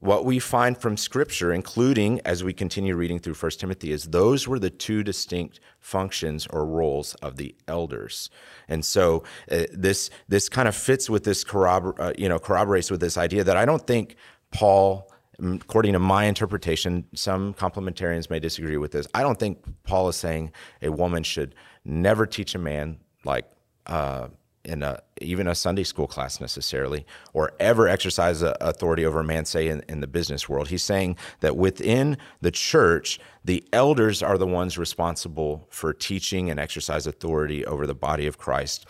[0.00, 4.46] what we find from scripture including as we continue reading through 1 timothy is those
[4.46, 8.30] were the two distinct functions or roles of the elders
[8.68, 12.90] and so uh, this this kind of fits with this corrobor- uh, you know corroborates
[12.90, 14.16] with this idea that i don't think
[14.50, 19.06] Paul, according to my interpretation, some complementarians may disagree with this.
[19.14, 23.46] I don't think Paul is saying a woman should never teach a man like
[23.86, 24.28] uh,
[24.68, 29.44] in a, even a Sunday school class necessarily, or ever exercise authority over a man,
[29.44, 30.68] say in, in the business world.
[30.68, 36.60] He's saying that within the church, the elders are the ones responsible for teaching and
[36.60, 38.86] exercise authority over the body of Christ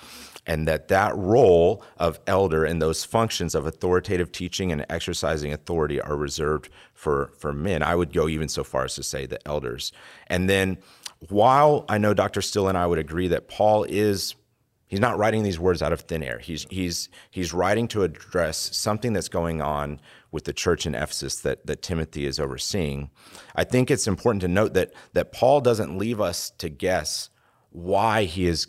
[0.49, 6.01] and that that role of elder and those functions of authoritative teaching and exercising authority
[6.01, 9.39] are reserved for for men i would go even so far as to say the
[9.47, 9.93] elders
[10.27, 10.79] and then
[11.29, 14.35] while i know dr still and i would agree that paul is
[14.89, 18.77] he's not writing these words out of thin air he's he's he's writing to address
[18.77, 20.01] something that's going on
[20.33, 23.11] with the church in ephesus that that timothy is overseeing
[23.55, 27.31] i think it's important to note that that paul doesn't leave us to guess
[27.71, 28.67] why he is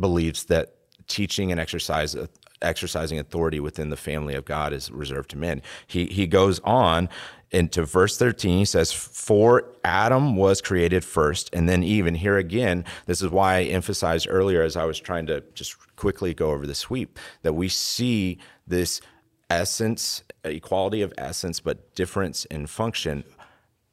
[0.00, 0.74] believes that
[1.06, 2.16] teaching and exercise
[2.62, 5.62] exercising authority within the family of God is reserved to men.
[5.86, 7.08] He he goes on
[7.52, 12.84] into verse 13 he says for Adam was created first and then even here again
[13.06, 16.66] this is why I emphasized earlier as I was trying to just quickly go over
[16.66, 19.00] the sweep that we see this
[19.48, 23.24] essence equality of essence but difference in function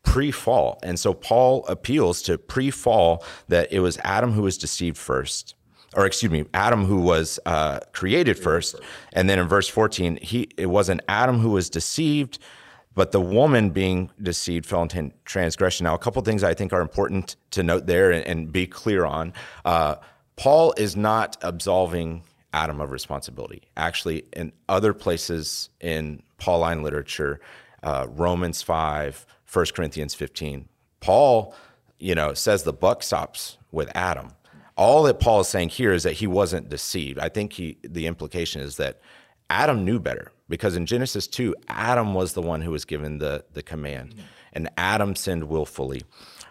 [0.03, 0.79] pre-fall.
[0.83, 5.55] And so Paul appeals to pre-fall that it was Adam who was deceived first
[5.95, 8.75] or excuse me, Adam who was uh, created first,
[9.13, 12.39] and then in verse 14, he it wasn't Adam who was deceived,
[12.95, 15.85] but the woman being deceived fell into transgression.
[15.85, 19.05] Now, a couple things I think are important to note there and, and be clear
[19.05, 19.33] on.
[19.65, 19.95] Uh,
[20.35, 23.63] Paul is not absolving Adam of responsibility.
[23.77, 27.39] Actually, in other places in Pauline literature,
[27.81, 30.67] uh, Romans 5, 1 Corinthians 15,
[30.99, 31.55] Paul,
[31.99, 34.33] you know, says the buck stops with Adam
[34.75, 37.19] all that Paul is saying here is that he wasn't deceived.
[37.19, 38.99] I think he the implication is that
[39.49, 43.43] Adam knew better because in Genesis 2, Adam was the one who was given the,
[43.53, 44.15] the command,
[44.53, 46.03] and Adam sinned willfully.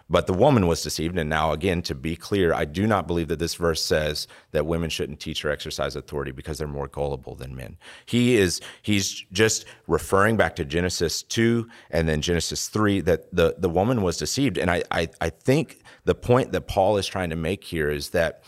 [0.09, 1.17] But the woman was deceived.
[1.17, 4.65] And now, again, to be clear, I do not believe that this verse says that
[4.65, 7.77] women shouldn't teach or exercise authority because they're more gullible than men.
[8.05, 13.55] He is, he's just referring back to Genesis 2 and then Genesis 3 that the,
[13.57, 14.57] the woman was deceived.
[14.57, 18.09] And I, I, I think the point that Paul is trying to make here is
[18.09, 18.43] that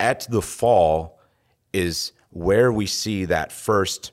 [0.00, 1.20] at the fall
[1.72, 4.12] is where we see that first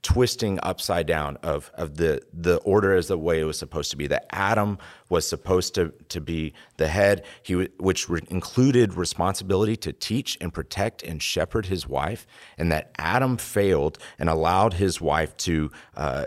[0.00, 3.96] twisting upside down of of the the order as the way it was supposed to
[3.96, 4.06] be.
[4.06, 4.78] That Adam
[5.10, 10.54] was supposed to to be the head, he which re- included responsibility to teach and
[10.54, 16.26] protect and shepherd his wife, and that Adam failed and allowed his wife to uh,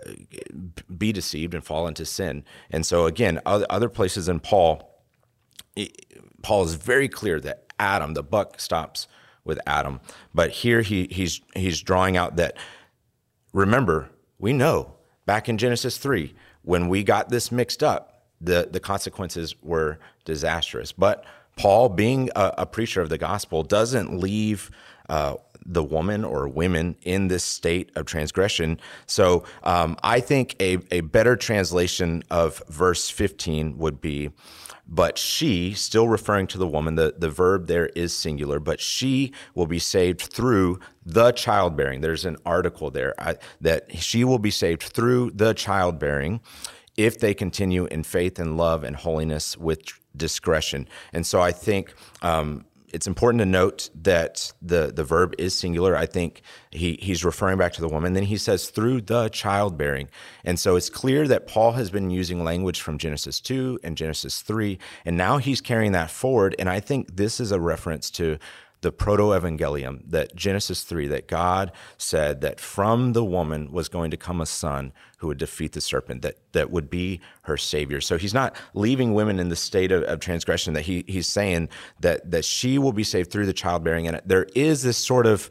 [0.96, 2.44] be deceived and fall into sin.
[2.70, 5.04] And so again, other, other places in Paul,
[6.44, 9.08] Paul is very clear that Adam, the buck stops
[9.44, 10.00] with Adam,
[10.34, 12.58] but here he he's he's drawing out that
[13.54, 14.94] remember, we know
[15.26, 20.92] back in Genesis 3, when we got this mixed up, the, the consequences were disastrous.
[20.92, 21.26] But
[21.56, 24.72] Paul, being a, a preacher of the gospel, doesn't leave
[25.10, 28.80] uh, the woman or women in this state of transgression.
[29.06, 34.32] So um, I think a, a better translation of verse 15 would be
[34.92, 39.32] but she, still referring to the woman, the, the verb there is singular, but she
[39.54, 42.02] will be saved through the childbearing.
[42.02, 46.42] There's an article there I, that she will be saved through the childbearing
[46.98, 49.80] if they continue in faith and love and holiness with
[50.18, 50.88] discretion.
[51.14, 55.96] And so I think um, it's important to note that the the verb is singular.
[55.96, 58.14] I think he he's referring back to the woman.
[58.14, 60.10] Then he says through the childbearing,
[60.44, 64.42] and so it's clear that Paul has been using language from Genesis two and Genesis
[64.42, 66.56] three, and now he's carrying that forward.
[66.60, 68.38] And I think this is a reference to
[68.82, 74.12] the proto evangelium that Genesis 3 that God said that from the woman was going
[74.12, 78.00] to come a son who would defeat the serpent that that would be her savior.
[78.00, 81.70] So he's not leaving women in the state of, of transgression that he he's saying
[82.00, 84.08] that that she will be saved through the childbearing.
[84.08, 85.50] And there is this sort of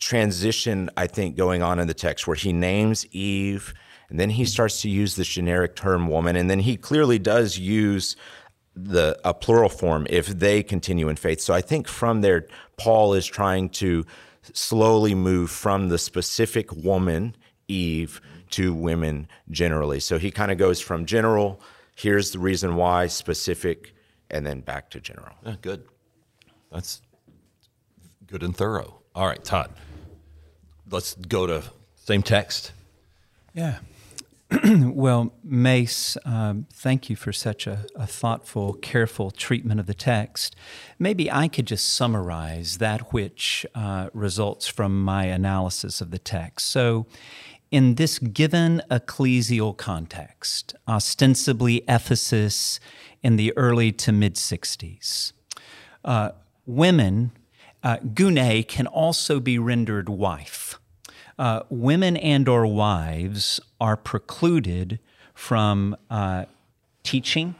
[0.00, 3.72] transition I think going on in the text where he names Eve
[4.10, 7.56] and then he starts to use this generic term woman and then he clearly does
[7.56, 8.16] use
[8.74, 11.40] the a plural form if they continue in faith.
[11.40, 12.46] So I think from there,
[12.78, 14.04] Paul is trying to
[14.52, 17.36] slowly move from the specific woman,
[17.68, 20.00] Eve, to women generally.
[20.00, 21.60] So he kind of goes from general,
[21.96, 23.94] here's the reason why, specific,
[24.30, 25.34] and then back to general.
[25.44, 25.84] Yeah, good.
[26.70, 27.02] That's
[28.26, 29.00] good and thorough.
[29.14, 29.70] All right, Todd.
[30.90, 31.62] Let's go to
[31.96, 32.72] same text.
[33.54, 33.78] Yeah.
[34.64, 40.56] well, Mace, um, thank you for such a, a, thoughtful, careful treatment of the text.
[40.98, 46.68] Maybe I could just summarize that which uh, results from my analysis of the text.
[46.70, 47.06] So,
[47.70, 52.78] in this given ecclesial context, ostensibly Ephesus
[53.22, 55.32] in the early to mid 60s,
[56.04, 56.32] uh,
[56.66, 57.32] women,
[57.82, 60.78] uh, gune can also be rendered wife.
[61.38, 64.98] Uh, women and or wives are precluded
[65.34, 66.44] from uh,
[67.02, 67.54] teaching,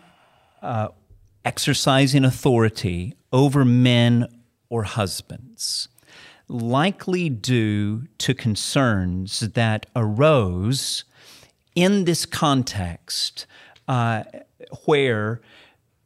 [0.62, 0.88] uh,
[1.44, 4.26] exercising authority over men
[4.68, 5.88] or husbands,
[6.48, 11.04] likely due to concerns that arose
[11.74, 13.46] in this context
[13.88, 14.22] uh,
[14.84, 15.40] where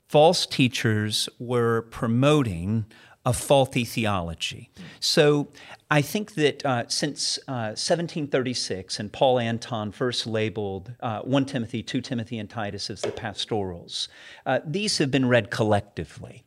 [0.08, 2.86] false teachers were promoting
[3.24, 4.70] a faulty theology.
[5.00, 5.48] So
[5.88, 11.80] I think that uh, since uh, 1736, and Paul Anton first labeled uh, 1 Timothy,
[11.80, 14.08] 2 Timothy, and Titus as the pastorals,
[14.46, 16.42] uh, these have been read collectively.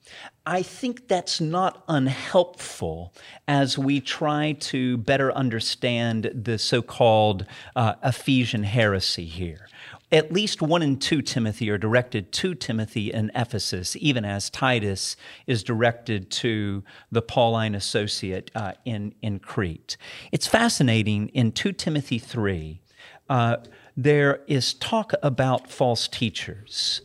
[0.46, 3.14] I think that's not unhelpful
[3.48, 7.46] as we try to better understand the so called
[7.78, 9.70] uh, Ephesian heresy here
[10.12, 15.16] at least 1 and 2 Timothy are directed to Timothy in Ephesus, even as Titus
[15.46, 19.98] is directed to the Pauline associate uh, in, in Crete.
[20.32, 22.82] It's fascinating in 2 Timothy 3,
[23.30, 23.58] uh,
[23.96, 27.02] there is talk about false teachers.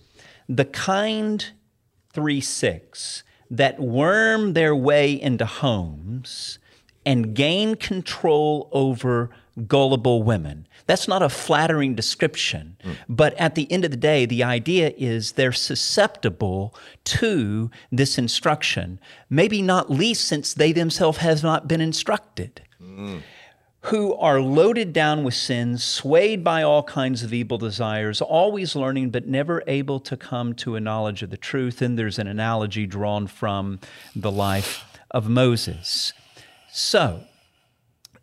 [0.49, 1.45] The kind
[2.13, 6.59] 3 6 that worm their way into homes
[7.05, 9.31] and gain control over
[9.67, 10.67] gullible women.
[10.87, 12.97] That's not a flattering description, mm.
[13.09, 19.01] but at the end of the day, the idea is they're susceptible to this instruction,
[19.31, 22.63] maybe not least since they themselves have not been instructed.
[22.83, 23.23] Mm.
[23.89, 29.11] Who are loaded down with sins, swayed by all kinds of evil desires, always learning
[29.11, 31.83] but never able to come to a knowledge of the truth.
[31.83, 33.81] And there's an analogy drawn from
[34.17, 36.15] the life of Moses.
[36.73, 37.25] So,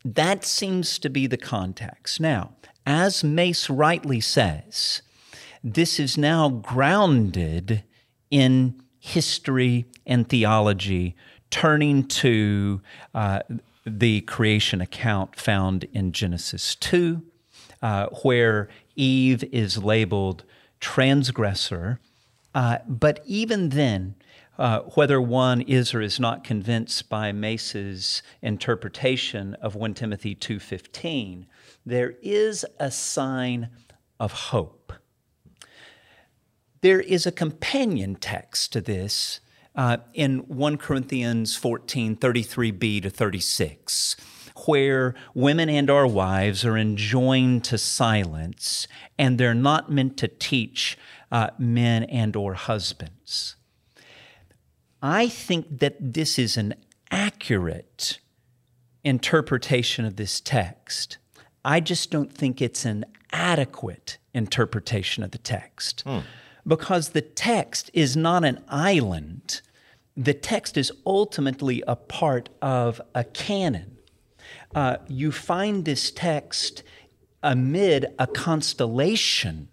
[0.03, 2.19] that seems to be the context.
[2.19, 2.51] Now,
[2.85, 5.01] as Mace rightly says,
[5.63, 7.83] this is now grounded
[8.31, 11.15] in history and theology,
[11.49, 12.81] turning to
[13.13, 13.41] uh,
[13.85, 17.21] the creation account found in Genesis 2,
[17.81, 20.43] uh, where Eve is labeled
[20.79, 21.99] transgressor.
[22.53, 24.15] Uh, but even then,
[24.57, 31.45] uh, whether one is or is not convinced by Mace's interpretation of 1 Timothy 2:15,
[31.85, 33.69] there is a sign
[34.19, 34.93] of hope.
[36.81, 39.39] There is a companion text to this
[39.75, 44.17] uh, in 1 Corinthians 14, 33b to 36,
[44.65, 48.87] where women and our wives are enjoined to silence,
[49.17, 50.97] and they're not meant to teach
[51.31, 53.55] uh, men and or husbands.
[55.01, 56.75] I think that this is an
[57.09, 58.19] accurate
[59.03, 61.17] interpretation of this text.
[61.65, 66.19] I just don't think it's an adequate interpretation of the text hmm.
[66.67, 69.61] because the text is not an island.
[70.15, 73.97] The text is ultimately a part of a canon.
[74.75, 76.83] Uh, you find this text
[77.43, 79.69] amid a constellation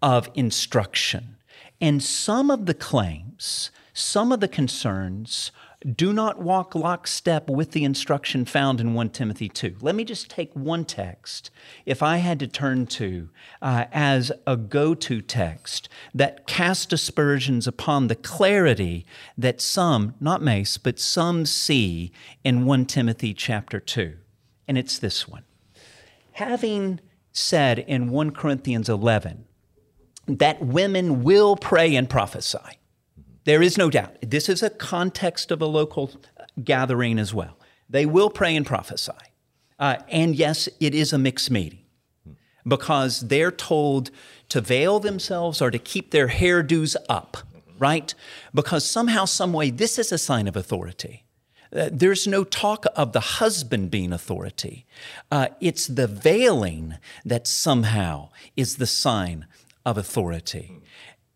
[0.00, 1.36] of instruction.
[1.80, 5.50] And some of the claims some of the concerns
[5.94, 9.76] do not walk lockstep with the instruction found in 1 Timothy 2.
[9.80, 11.50] Let me just take one text,
[11.86, 13.28] if I had to turn to
[13.60, 19.04] uh, as a go to text that cast aspersions upon the clarity
[19.36, 22.12] that some, not Mace, but some see
[22.44, 24.16] in 1 Timothy chapter 2.
[24.66, 25.44] And it's this one.
[26.32, 27.00] Having
[27.32, 29.44] said in 1 Corinthians 11
[30.26, 32.78] that women will pray and prophesy,
[33.48, 34.14] there is no doubt.
[34.20, 36.10] This is a context of a local
[36.62, 37.58] gathering as well.
[37.88, 39.12] They will pray and prophesy.
[39.78, 41.78] Uh, and yes, it is a mixed meeting
[42.66, 44.10] because they're told
[44.50, 47.38] to veil themselves or to keep their hairdos up,
[47.78, 48.14] right?
[48.52, 51.24] Because somehow, someway, this is a sign of authority.
[51.74, 54.86] Uh, there's no talk of the husband being authority.
[55.30, 59.46] Uh, it's the veiling that somehow is the sign
[59.86, 60.82] of authority.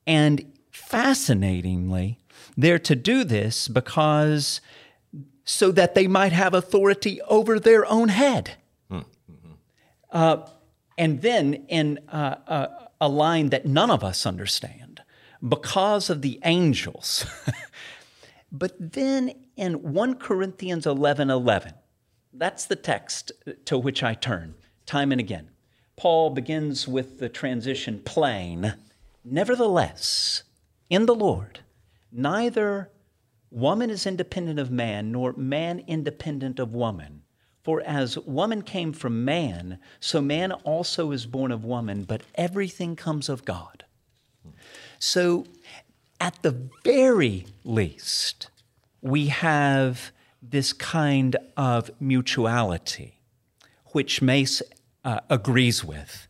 [0.07, 0.52] And
[0.93, 2.19] fascinatingly,
[2.55, 4.61] they're to do this because
[5.43, 8.53] so that they might have authority over their own head.
[8.91, 9.53] Mm-hmm.
[10.11, 10.47] Uh,
[10.99, 12.67] and then in uh, uh,
[13.01, 15.01] a line that none of us understand,
[15.47, 17.27] because of the angels.
[18.53, 21.73] but then in 1 Corinthians 11 11,
[22.35, 23.33] that's the text
[23.65, 25.49] to which I turn time and again.
[25.97, 28.75] Paul begins with the transition plain,
[29.25, 30.43] nevertheless
[30.93, 31.61] in the Lord,
[32.13, 32.91] neither
[33.51, 37.23] woman is independent of man, nor man independent of woman.
[37.63, 42.95] For as woman came from man, so man also is born of woman, but everything
[42.95, 43.87] comes of God.
[44.99, 45.47] So,
[46.21, 48.49] at the very least,
[49.01, 50.13] we have
[50.43, 53.19] this kind of mutuality,
[53.93, 54.61] which Mace
[55.07, 56.29] uh, agrees with.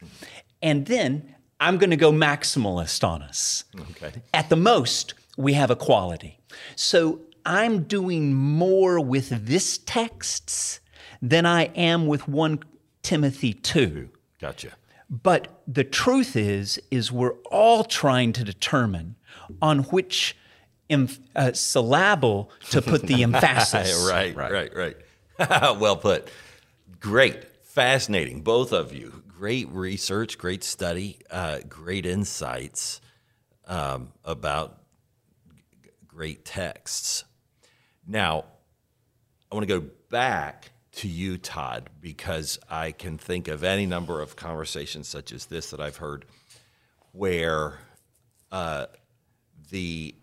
[0.62, 3.64] And then I'm going to go maximalist on us.
[3.92, 4.12] Okay.
[4.34, 6.40] At the most, we have equality.
[6.74, 10.80] So I'm doing more with this texts
[11.22, 12.58] than I am with 1
[13.02, 14.08] Timothy 2.
[14.40, 14.72] Gotcha.
[15.08, 19.14] But the truth is, is we're all trying to determine
[19.60, 20.36] on which
[20.90, 24.08] em- uh, syllable to put the emphasis.
[24.10, 24.96] right, right, right, right.
[25.78, 26.28] well put.
[26.98, 27.44] Great.
[27.62, 28.40] Fascinating.
[28.40, 29.21] Both of you.
[29.42, 33.00] Great research, great study, uh, great insights
[33.66, 34.78] um, about
[35.82, 37.24] g- great texts.
[38.06, 38.44] Now,
[39.50, 44.20] I want to go back to you, Todd, because I can think of any number
[44.22, 46.24] of conversations such as this that I've heard
[47.10, 47.80] where
[48.52, 48.86] uh,
[49.70, 50.14] the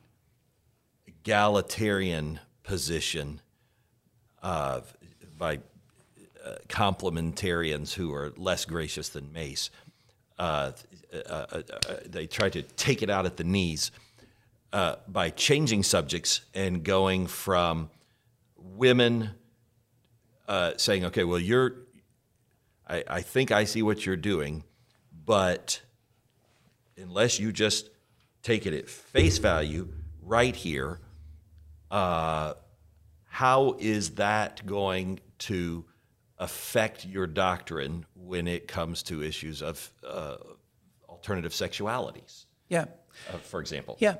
[1.06, 3.42] egalitarian position
[4.42, 4.80] uh,
[5.38, 5.60] by
[6.68, 9.70] complementarians who are less gracious than Mace,
[10.38, 10.72] uh,
[11.14, 13.91] uh, uh, uh, they try to take it out at the knees
[14.72, 17.89] uh, by changing subjects and going from
[18.58, 19.32] women
[20.78, 21.76] saying, okay, well, you're,
[22.88, 24.64] I, I think I see what you're doing,
[25.26, 25.82] but
[26.97, 27.89] unless you just
[28.41, 29.89] take it at face value
[30.24, 31.00] right here,
[31.91, 32.54] uh,
[33.28, 35.86] how is that going to
[36.40, 40.38] affect your doctrine when it comes to issues of uh,
[41.08, 42.86] alternative sexualities, Yeah.
[43.32, 43.98] uh, for example?
[44.00, 44.16] Yeah.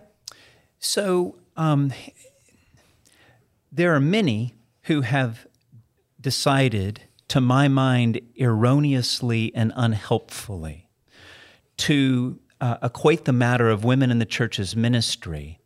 [0.80, 1.94] So um,
[3.72, 4.54] there are many
[4.84, 5.48] who have
[6.20, 10.90] decided, to my mind, erroneously and unhelpfully,
[11.78, 15.60] to uh, equate the matter of women in the church's ministry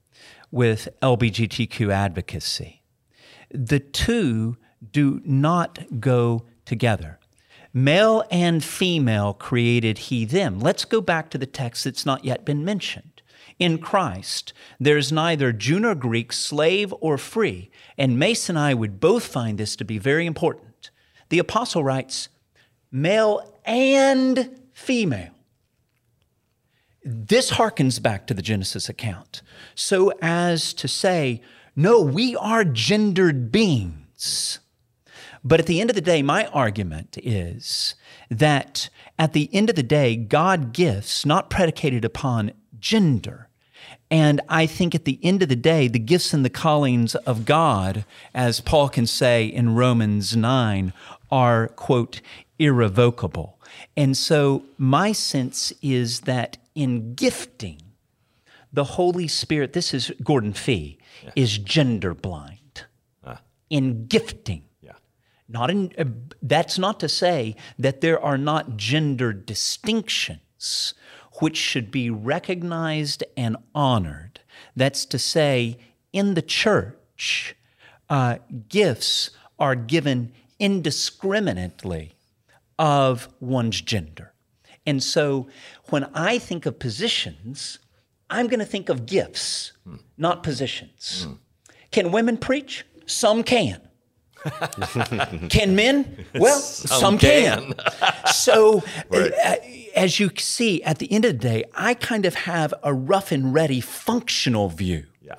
[0.51, 2.83] with LBGTQ advocacy.
[3.49, 4.57] The two
[4.91, 7.19] do not go together.
[7.73, 10.59] Male and female created he them.
[10.59, 13.21] Let's go back to the text that's not yet been mentioned.
[13.59, 17.71] In Christ, there's neither Jew nor Greek, slave or free.
[17.97, 20.89] And Mace and I would both find this to be very important.
[21.29, 22.29] The apostle writes,
[22.91, 25.31] male and female.
[27.03, 29.41] This harkens back to the Genesis account,
[29.75, 31.41] so as to say,
[31.75, 34.59] no, we are gendered beings.
[35.43, 37.95] But at the end of the day, my argument is
[38.29, 38.89] that
[39.19, 43.49] at the end of the day, God gifts not predicated upon gender.
[44.09, 47.45] And I think at the end of the day, the gifts and the callings of
[47.45, 50.93] God, as Paul can say in Romans 9,
[51.31, 52.21] are, quote,
[52.59, 53.59] irrevocable.
[53.97, 57.81] And so my sense is that in gifting,
[58.71, 60.97] the Holy Spirit, this is Gordon Fee,
[61.35, 62.85] is gender blind.
[63.23, 63.41] Ah.
[63.69, 64.63] In gifting.
[65.47, 66.05] Not in, uh,
[66.41, 70.93] that's not to say that there are not gender distinctions
[71.39, 74.39] which should be recognized and honored.
[74.75, 75.77] That's to say,
[76.11, 77.55] in the church,
[78.09, 78.37] uh,
[78.69, 82.13] gifts are given indiscriminately
[82.77, 84.33] of one's gender.
[84.85, 85.47] And so
[85.89, 87.79] when I think of positions,
[88.29, 89.73] I'm going to think of gifts,
[90.17, 91.27] not positions.
[91.91, 92.85] Can women preach?
[93.05, 93.81] Some can.
[95.49, 96.25] can men?
[96.35, 97.73] Well, some, can.
[98.31, 99.55] so, uh,
[99.95, 103.31] as you see, at the end of the day, I kind of have a rough
[103.31, 105.35] and ready functional view Yeah.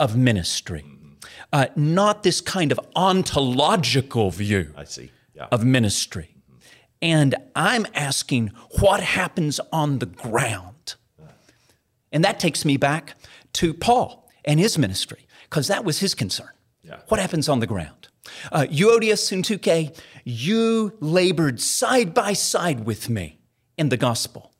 [0.00, 0.84] of ministry,
[1.52, 5.10] uh, not this kind of ontological view I see.
[5.34, 5.46] Yeah.
[5.52, 6.34] of ministry.
[7.00, 8.48] And I'm asking
[8.80, 10.94] what happens on the ground.
[12.10, 13.14] And that takes me back
[13.52, 16.48] to Paul and his ministry, because that was his concern.
[16.82, 17.00] Yeah.
[17.08, 18.07] What happens on the ground?
[18.52, 23.38] Uh, Euodias Syntyche, you labored side by side with me
[23.76, 24.52] in the gospel.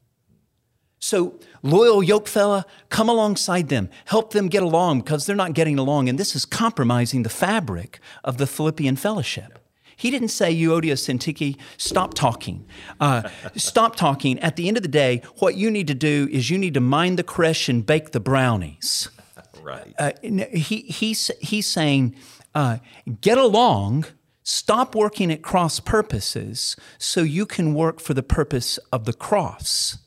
[1.00, 5.78] So, loyal yoke fella, come alongside them, help them get along because they're not getting
[5.78, 9.58] along, and this is compromising the fabric of the Philippian fellowship.
[9.98, 12.66] He didn't say, Euodias Syntyche, stop talking.
[13.00, 14.38] Uh, stop talking.
[14.38, 16.80] At the end of the day, what you need to do is you need to
[16.80, 19.08] mind the creche and bake the brownies.
[19.60, 19.92] right.
[19.98, 22.14] Uh, he, he's, he's saying,
[22.58, 22.78] uh,
[23.20, 24.04] get along,
[24.42, 29.98] stop working at cross purposes so you can work for the purpose of the cross,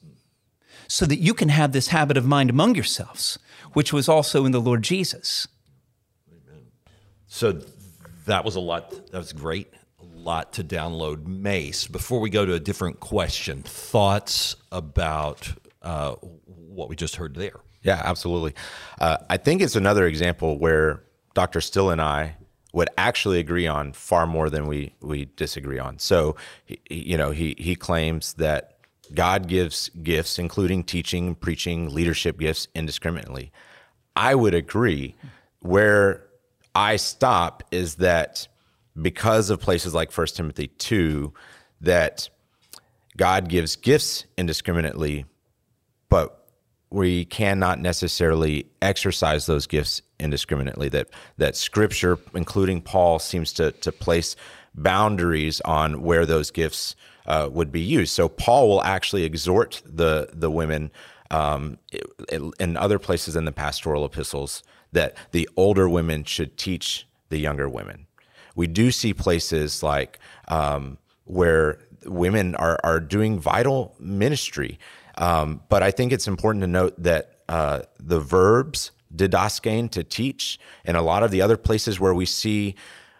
[0.89, 3.39] so that you can have this habit of mind among yourselves,
[3.71, 5.47] which was also in the Lord Jesus.
[6.29, 6.65] Amen.
[7.27, 7.61] So
[8.25, 8.91] that was a lot.
[9.11, 9.73] That was great.
[10.01, 11.87] A lot to download Mace.
[11.87, 17.61] Before we go to a different question, thoughts about uh, what we just heard there?
[17.81, 18.55] Yeah, absolutely.
[18.99, 21.61] Uh, I think it's another example where Dr.
[21.61, 22.35] Still and I
[22.73, 25.99] would actually agree on far more than we we disagree on.
[25.99, 28.77] So, he, you know, he he claims that
[29.13, 33.51] God gives gifts, including teaching, preaching, leadership gifts, indiscriminately.
[34.15, 35.15] I would agree.
[35.59, 36.25] Where
[36.73, 38.47] I stop is that
[38.99, 41.33] because of places like 1 Timothy 2,
[41.81, 42.29] that
[43.17, 45.25] God gives gifts indiscriminately,
[46.09, 46.40] but
[46.91, 50.89] we cannot necessarily exercise those gifts indiscriminately.
[50.89, 54.35] That that Scripture, including Paul, seems to to place
[54.75, 58.13] boundaries on where those gifts uh, would be used.
[58.13, 60.91] So Paul will actually exhort the the women
[61.31, 61.77] um,
[62.59, 67.69] in other places in the pastoral epistles that the older women should teach the younger
[67.69, 68.05] women.
[68.55, 70.19] We do see places like
[70.49, 74.77] um, where women are are doing vital ministry
[75.21, 80.59] um, but I think it's important to note that uh, the verbs didaskein to teach,
[80.83, 82.75] and a lot of the other places where we see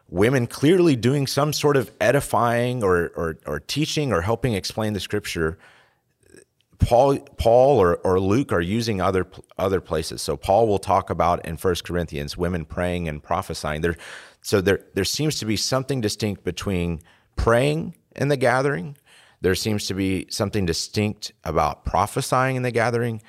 [0.10, 5.00] women clearly doing some sort of edifying or, or, or teaching or helping explain the
[5.00, 5.60] scripture,
[6.80, 9.28] Paul, Paul or, or Luke are using other
[9.60, 10.24] other places.
[10.24, 13.82] So Paul will talk about in First Corinthians women praying and prophesying.
[13.82, 13.96] There,
[14.42, 17.02] so there there seems to be something distinct between
[17.36, 18.98] praying in the gathering
[19.42, 23.22] there seems to be something distinct about prophesying in the gathering,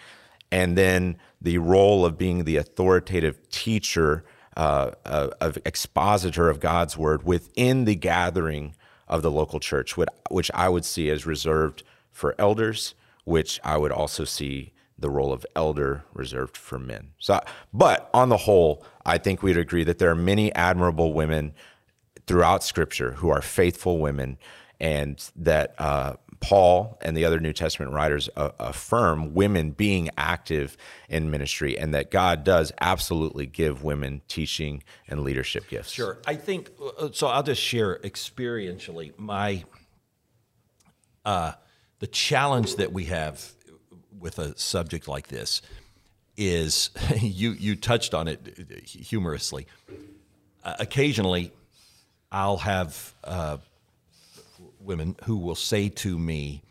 [0.50, 4.24] and then the role of being the authoritative teacher,
[4.56, 8.74] uh, of, of expositor of God's word within the gathering
[9.08, 9.96] of the local church,
[10.30, 11.82] which I would see as reserved
[12.12, 12.94] for elders,
[13.24, 17.10] which I would also see the role of elder reserved for men.
[17.18, 17.40] So,
[17.72, 21.54] but on the whole, I think we'd agree that there are many admirable women
[22.26, 24.38] throughout Scripture who are faithful women
[24.82, 30.76] and that uh, Paul and the other New Testament writers uh, affirm women being active
[31.08, 35.92] in ministry, and that God does absolutely give women teaching and leadership gifts.
[35.92, 37.28] Sure, I think uh, so.
[37.28, 39.64] I'll just share experientially my
[41.24, 41.52] uh,
[42.00, 43.52] the challenge that we have
[44.18, 45.62] with a subject like this
[46.36, 49.68] is you you touched on it humorously.
[50.64, 51.52] Uh, occasionally,
[52.32, 53.58] I'll have uh,
[54.84, 56.62] women who will say to me,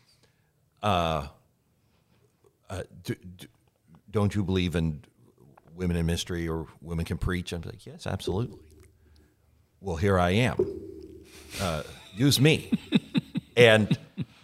[0.83, 1.27] uh,
[2.69, 3.47] uh, do, do,
[4.09, 5.03] "Don't you believe in
[5.75, 8.59] women in ministry or women can preach?" I'm like, "Yes, absolutely."
[9.79, 10.57] Well, here I am.
[11.59, 11.83] Uh,
[12.15, 12.71] use me,
[13.57, 13.97] and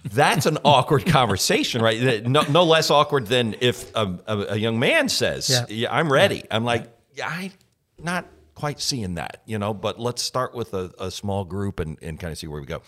[0.04, 2.26] that's an awkward conversation, right?
[2.26, 5.66] No, no, less awkward than if a, a, a young man says, yeah.
[5.70, 7.52] yeah I'm ready." I'm like, "Yeah, I'm
[7.98, 11.98] not quite seeing that, you know." But let's start with a, a small group and,
[12.02, 12.82] and kind of see where we go.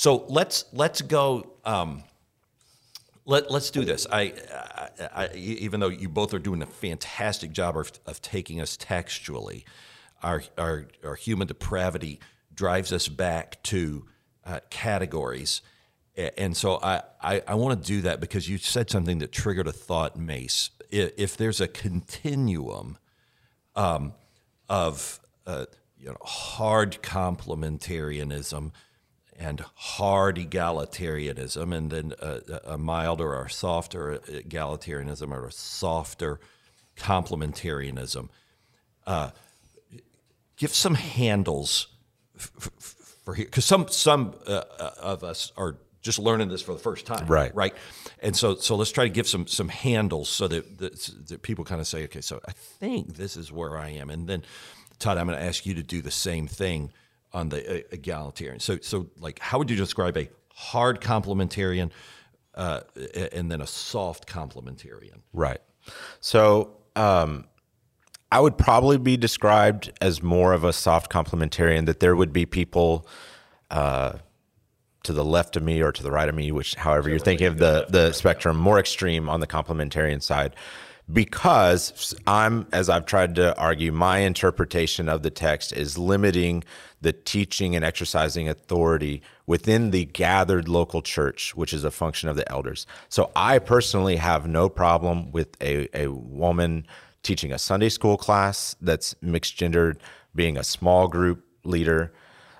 [0.00, 1.44] So let's let's go.
[1.62, 2.04] Um,
[3.26, 4.06] let let's do this.
[4.10, 8.62] I, I, I, even though you both are doing a fantastic job of, of taking
[8.62, 9.66] us textually,
[10.22, 12.18] our, our our human depravity
[12.54, 14.06] drives us back to
[14.46, 15.60] uh, categories.
[16.16, 19.66] And so I, I, I want to do that because you said something that triggered
[19.66, 20.70] a thought, Mace.
[20.88, 22.96] If there's a continuum
[23.76, 24.14] um,
[24.66, 25.66] of uh,
[25.98, 28.72] you know hard complementarianism
[29.40, 36.38] and hard egalitarianism, and then a, a milder or softer egalitarianism or a softer
[36.96, 38.28] complementarianism.
[39.06, 39.30] Uh,
[40.56, 41.88] give some handles
[42.36, 46.62] f- f- for here, because some some uh, uh, of us are just learning this
[46.62, 47.54] for the first time, right?
[47.54, 47.74] Right,
[48.22, 51.64] and so so let's try to give some some handles so that that, that people
[51.64, 54.42] kind of say, okay, so I think this is where I am, and then
[54.98, 56.92] Todd, I'm going to ask you to do the same thing
[57.32, 58.60] on the uh, egalitarian.
[58.60, 61.90] So, so like, how would you describe a hard complementarian
[62.54, 62.80] uh,
[63.32, 65.20] and then a soft complementarian?
[65.32, 65.60] Right.
[66.20, 67.46] So, um,
[68.32, 71.86] I would probably be described as more of a soft complementarian.
[71.86, 73.08] That there would be people
[73.72, 74.18] uh,
[75.02, 77.48] to the left of me or to the right of me, which, however you're thinking
[77.48, 80.54] of the the spectrum, more extreme on the complementarian side
[81.12, 86.64] because I'm, as I've tried to argue, my interpretation of the text is limiting
[87.00, 92.36] the teaching and exercising authority within the gathered local church, which is a function of
[92.36, 92.86] the elders.
[93.08, 96.86] So I personally have no problem with a, a woman
[97.22, 99.98] teaching a Sunday school class that's mixed gendered,
[100.34, 102.12] being a small group leader.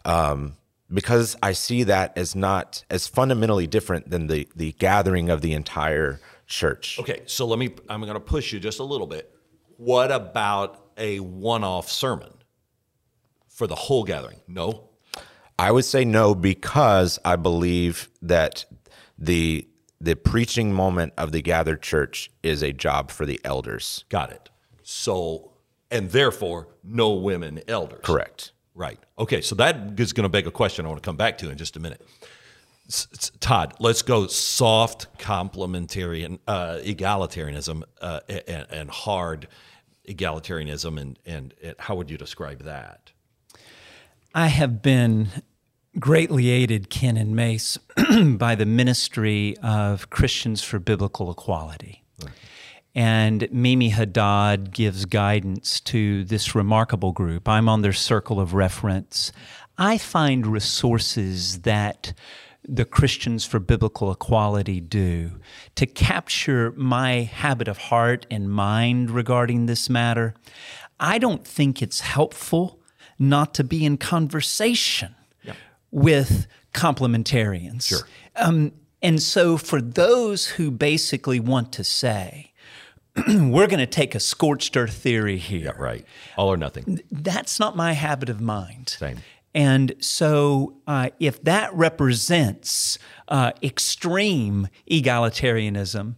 [0.05, 0.57] Um,
[0.93, 5.53] because I see that as not as fundamentally different than the the gathering of the
[5.53, 6.21] entire
[6.51, 6.99] church.
[7.01, 9.35] Okay, so let me, I'm going to push you just a little bit.
[9.79, 12.33] What about a one off sermon
[13.49, 14.41] for the whole gathering?
[14.47, 14.91] No?
[15.59, 18.67] I would say no because I believe that
[19.19, 19.67] the
[20.03, 24.07] the preaching moment of the gathered church is a job for the elders.
[24.09, 24.49] Got it.
[24.83, 25.53] So,
[25.91, 28.01] and therefore, no women elders.
[28.03, 28.53] Correct.
[28.75, 28.99] Right.
[29.19, 29.43] Okay.
[29.43, 31.59] So that is going to beg a question I want to come back to in
[31.59, 32.01] just a minute.
[33.41, 39.49] Todd, let's go soft complementarian uh, egalitarianism uh, and, and hard
[40.09, 43.13] egalitarianism, and, and and how would you describe that?
[44.35, 45.29] I have been
[45.99, 47.79] greatly aided, Ken and Mace,
[48.25, 52.05] by the ministry of Christians for Biblical Equality.
[52.95, 57.49] And Mimi Haddad gives guidance to this remarkable group.
[57.49, 59.31] I'm on their circle of reference.
[59.79, 62.13] I find resources that
[62.63, 65.33] the Christians for Biblical Equality do
[65.75, 70.35] to capture my habit of heart and mind regarding this matter.
[70.99, 72.79] I don't think it's helpful
[73.19, 75.15] not to be in conversation
[75.91, 77.85] with complementarians.
[77.89, 78.07] Sure.
[78.37, 82.53] Um, and so, for those who basically want to say,
[83.27, 86.05] we're going to take a scorched earth theory here, Right.
[86.37, 87.01] All or nothing.
[87.11, 88.91] that's not my habit of mind.
[88.91, 89.19] Same.
[89.55, 92.99] And so, uh, if that represents
[93.29, 96.15] uh, extreme egalitarianism,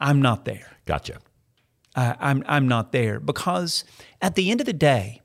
[0.00, 0.70] I'm not there.
[0.86, 1.18] Gotcha.
[1.94, 3.84] Uh, I'm I'm not there because
[4.22, 5.20] at the end of the day,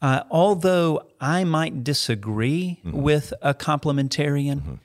[0.00, 4.78] uh, although I might disagree with a complementarian,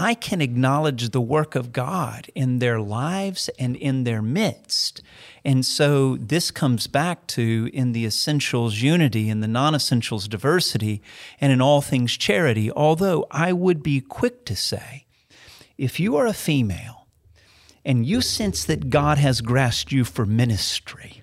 [0.00, 5.02] I can acknowledge the work of God in their lives and in their midst.
[5.44, 11.02] And so this comes back to in the essentials unity, in the non essentials diversity,
[11.40, 12.70] and in all things charity.
[12.70, 15.06] Although I would be quick to say,
[15.76, 17.08] if you are a female
[17.84, 21.22] and you sense that God has grasped you for ministry,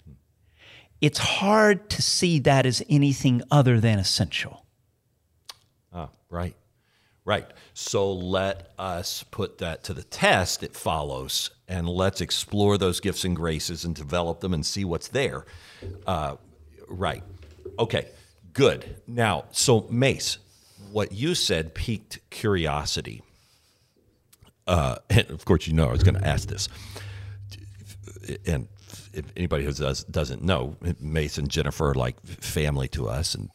[1.00, 4.66] it's hard to see that as anything other than essential.
[5.94, 6.56] Ah, right.
[7.26, 7.48] Right.
[7.74, 13.26] So let us put that to the test, it follows, and let's explore those gifts
[13.26, 15.46] and graces and develop them and see what's there.
[16.06, 16.36] Uh,
[16.88, 17.24] right.
[17.80, 18.08] Okay.
[18.54, 19.02] Good.
[19.08, 20.38] Now, so Mace,
[20.92, 23.24] what you said piqued curiosity.
[24.68, 26.70] Uh, and of course, you know I was going to ask this.
[28.46, 28.68] And
[29.14, 33.50] if anybody who does, doesn't know, Mace and Jennifer are like family to us, and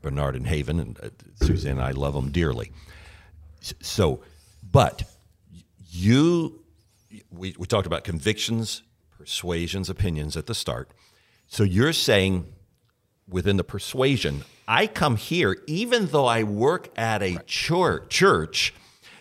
[0.00, 2.72] Bernard and Haven, and uh, Suzanne and I love them dearly.
[3.80, 4.22] So,
[4.70, 5.04] but
[5.90, 6.62] you,
[7.30, 8.82] we, we talked about convictions,
[9.16, 10.90] persuasions, opinions at the start.
[11.46, 12.46] So you're saying
[13.28, 18.74] within the persuasion, I come here, even though I work at a church, church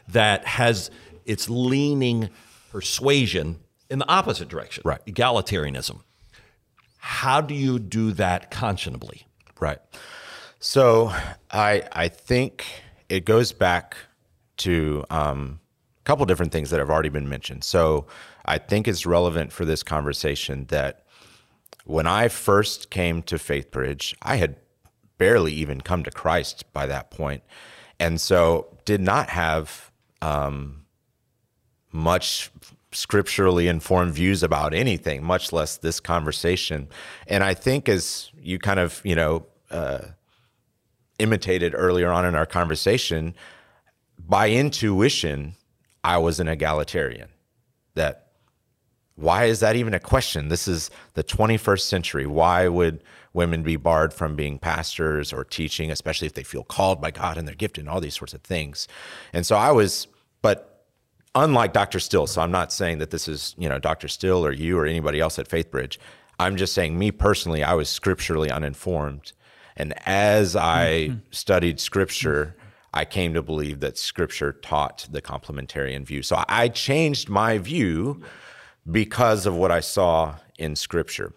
[0.08, 0.92] that has
[1.26, 2.30] its leaning
[2.72, 5.06] persuasion in the opposite direction, Right.
[5.06, 6.00] Egalitarianism.
[6.98, 9.24] How do you do that conscionably?
[9.60, 9.80] Right.
[10.60, 11.14] So
[11.52, 12.66] I I think
[13.10, 13.98] it goes back
[14.62, 15.59] to um,
[15.99, 17.64] a couple different things that have already been mentioned.
[17.64, 18.07] So
[18.45, 21.05] I think it's relevant for this conversation that
[21.86, 24.55] when I first came to FaithBridge, I had
[25.18, 27.43] barely even come to Christ by that point,
[27.99, 29.91] and so did not have
[30.22, 30.86] um,
[31.91, 32.51] much
[32.91, 36.88] scripturally informed views about anything, much less this conversation.
[37.28, 39.45] And I think as you kind of you know
[41.20, 43.36] imitated earlier on in our conversation,
[44.32, 45.56] by intuition,
[46.06, 47.28] I was an egalitarian.
[47.96, 48.30] That
[49.16, 50.48] why is that even a question?
[50.48, 52.26] This is the 21st century.
[52.26, 53.04] Why would
[53.34, 57.38] women be barred from being pastors or teaching, especially if they feel called by God
[57.38, 58.88] and they're gifted and all these sorts of things?
[59.34, 60.08] And so I was,
[60.42, 60.86] but
[61.36, 62.00] unlike Dr.
[62.00, 64.08] Still, so I'm not saying that this is, you know, Dr.
[64.08, 65.98] Still or you or anybody else at FaithBridge.
[66.40, 69.34] I'm just saying, me personally, I was scripturally uninformed.
[69.76, 71.20] And as I mm-hmm.
[71.32, 72.56] studied scripture,
[72.94, 76.24] I came to believe that scripture taught the complementarian view.
[76.24, 78.22] So I changed my view
[78.89, 81.34] because of what I saw in scripture.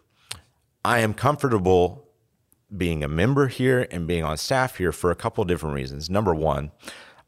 [0.85, 2.09] I am comfortable
[2.77, 6.11] being a member here and being on staff here for a couple of different reasons.
[6.11, 6.73] Number one,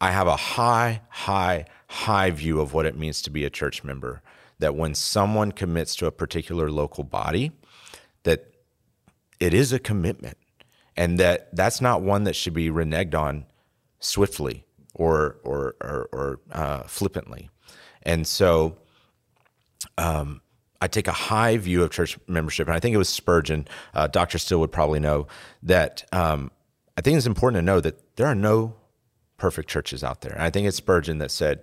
[0.00, 3.84] I have a high, high, high view of what it means to be a church
[3.84, 4.22] member.
[4.58, 7.52] That when someone commits to a particular local body,
[8.24, 8.52] that
[9.38, 10.36] it is a commitment
[10.96, 13.44] and that that's not one that should be reneged on
[14.00, 17.50] swiftly or or or, or uh, flippantly.
[18.02, 18.76] And so
[19.98, 20.40] um,
[20.80, 23.66] I take a high view of church membership, and I think it was Spurgeon.
[23.94, 25.26] Uh, Doctor Still would probably know
[25.62, 26.04] that.
[26.12, 26.50] Um,
[26.98, 28.74] I think it's important to know that there are no
[29.36, 30.32] perfect churches out there.
[30.32, 31.62] And I think it's Spurgeon that said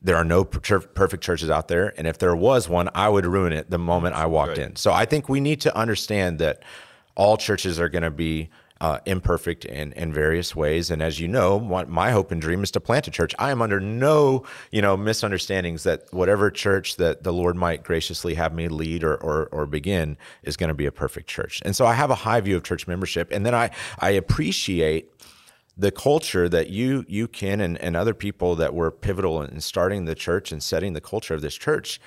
[0.00, 3.26] there are no per- perfect churches out there, and if there was one, I would
[3.26, 4.68] ruin it the moment I walked Right.
[4.70, 4.76] in.
[4.76, 6.62] So I think we need to understand that
[7.14, 8.48] all churches are going to be
[8.82, 10.90] uh, imperfect in, in various ways.
[10.90, 13.32] And as you know, my, my hope and dream is to plant a church.
[13.38, 18.34] I am under no, you know, misunderstandings that whatever church that the Lord might graciously
[18.34, 21.62] have me lead or, or, or begin is going to be a perfect church.
[21.64, 23.30] And so I have a high view of church membership.
[23.30, 23.70] And then I,
[24.00, 25.12] I appreciate
[25.76, 30.04] the culture that you you can and, and other people that were pivotal in starting
[30.04, 31.98] the church and setting the culture of this church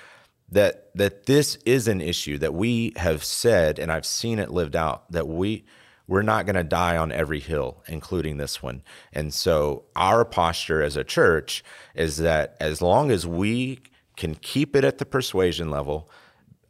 [0.52, 4.76] that that this is an issue that we have said and I've seen it lived
[4.76, 5.66] out that we
[6.08, 8.84] we're not going to die on every hill, including this one.
[9.12, 11.64] And so, our posture as a church
[11.96, 13.80] is that as long as we
[14.16, 16.10] can keep it at the persuasion level,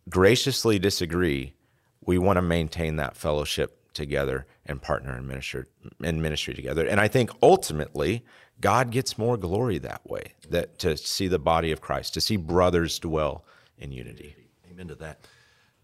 [0.10, 1.54] graciously disagree,
[2.02, 5.66] we want to maintain that fellowship together and partner in ministry,
[6.02, 6.88] in ministry together.
[6.88, 8.24] And I think ultimately,
[8.62, 10.34] God gets more glory that way.
[10.50, 13.46] That to see the body of Christ, to see brothers dwell
[13.78, 14.36] in unity.
[14.72, 15.28] Amen to that.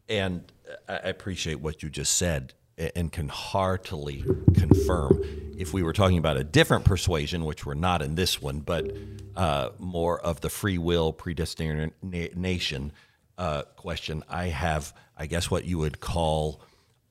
[0.07, 0.51] And
[0.87, 2.53] I appreciate what you just said
[2.95, 4.23] and can heartily
[4.55, 5.21] confirm
[5.57, 8.91] if we were talking about a different persuasion, which we're not in this one, but
[9.35, 12.91] uh, more of the free will predestination
[13.37, 16.61] uh, question, I have, I guess, what you would call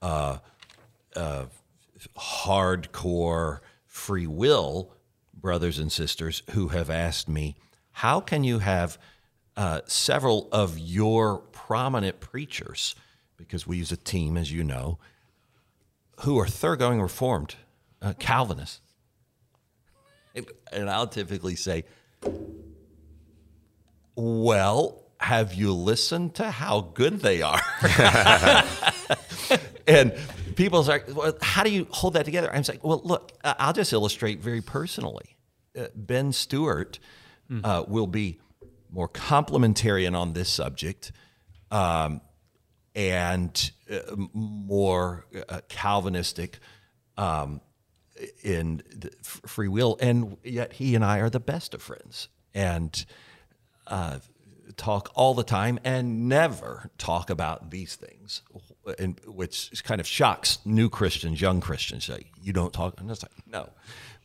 [0.03, 0.39] uh,
[1.17, 1.47] uh
[2.17, 4.91] hardcore free will
[5.35, 7.57] brothers and sisters who have asked me,
[7.93, 8.99] how can you have
[9.57, 12.95] uh, several of your prominent preachers?
[13.37, 14.99] Because we use a team, as you know,
[16.23, 17.57] who are thoroughgoing Reformed,
[18.03, 18.81] uh, Calvinists.
[20.73, 21.85] And I'll typically say,
[24.15, 27.61] well, have you listened to how good they are?
[29.87, 30.15] and
[30.57, 32.51] people say, well, how do you hold that together?
[32.53, 35.37] I'm like, well, look, I'll just illustrate very personally.
[35.79, 36.99] Uh, ben Stuart
[37.51, 37.65] mm.
[37.65, 38.41] uh, will be
[38.91, 41.13] more complementarian on this subject.
[41.71, 42.21] Um,
[43.01, 46.59] and uh, more uh, Calvinistic
[47.17, 47.63] um,
[48.43, 48.83] in
[49.23, 53.07] free will, and yet he and I are the best of friends, and
[53.87, 54.19] uh,
[54.77, 58.43] talk all the time, and never talk about these things,
[58.99, 62.05] and which kind of shocks new Christians, young Christians.
[62.05, 63.71] Say you don't talk, and it's like no,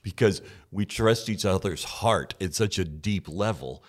[0.01, 3.85] because we trust each other's heart at such a deep level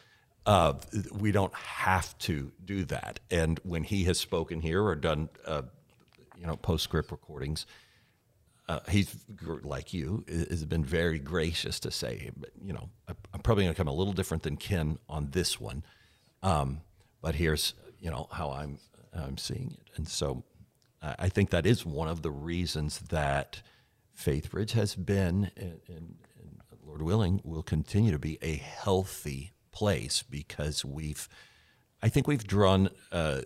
[0.46, 0.74] uh,
[1.12, 3.20] we don't have to do that.
[3.30, 5.62] And when he has spoken here or done, uh,
[6.38, 7.66] you know, postscript recordings,
[8.68, 9.14] uh, he's
[9.62, 12.88] like you has been very gracious to say, but you know,
[13.32, 15.84] I'm probably going to come a little different than Ken on this one,
[16.42, 16.80] um,
[17.22, 18.78] but here's you know how I'm
[19.14, 20.42] I'm seeing it, and so
[21.00, 23.62] I think that is one of the reasons that
[24.18, 26.16] FaithBridge has been, and, and
[26.84, 31.28] Lord willing, will continue to be a healthy place because we've,
[32.02, 33.42] I think we've drawn uh,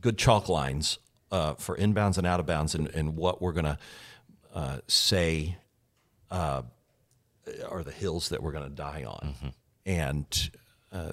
[0.00, 0.98] good chalk lines
[1.30, 3.78] uh, for inbounds and out of bounds and, and what we're going to
[4.54, 5.58] uh, say
[6.30, 6.62] uh,
[7.68, 9.34] are the hills that we're going to die on.
[9.34, 9.48] Mm-hmm.
[9.84, 10.50] And,
[10.90, 11.12] uh,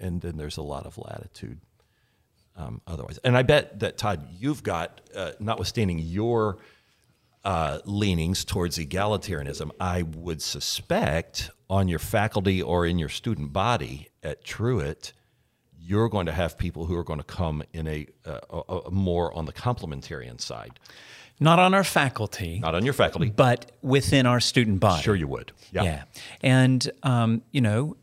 [0.00, 1.60] and then there's a lot of latitude
[2.56, 3.18] um, otherwise.
[3.18, 6.58] And I bet that, Todd, you've got, uh, notwithstanding your
[7.44, 14.08] uh, leanings towards egalitarianism, I would suspect on your faculty or in your student body
[14.22, 15.14] at Truett,
[15.80, 18.90] you're going to have people who are going to come in a, uh, a, a
[18.90, 20.78] more on the complementarian side.
[21.40, 22.60] Not on our faculty.
[22.60, 23.30] Not on your faculty.
[23.30, 25.02] But within our student body.
[25.02, 25.52] Sure, you would.
[25.72, 25.82] Yeah.
[25.82, 26.02] yeah.
[26.42, 27.96] And, um, you know,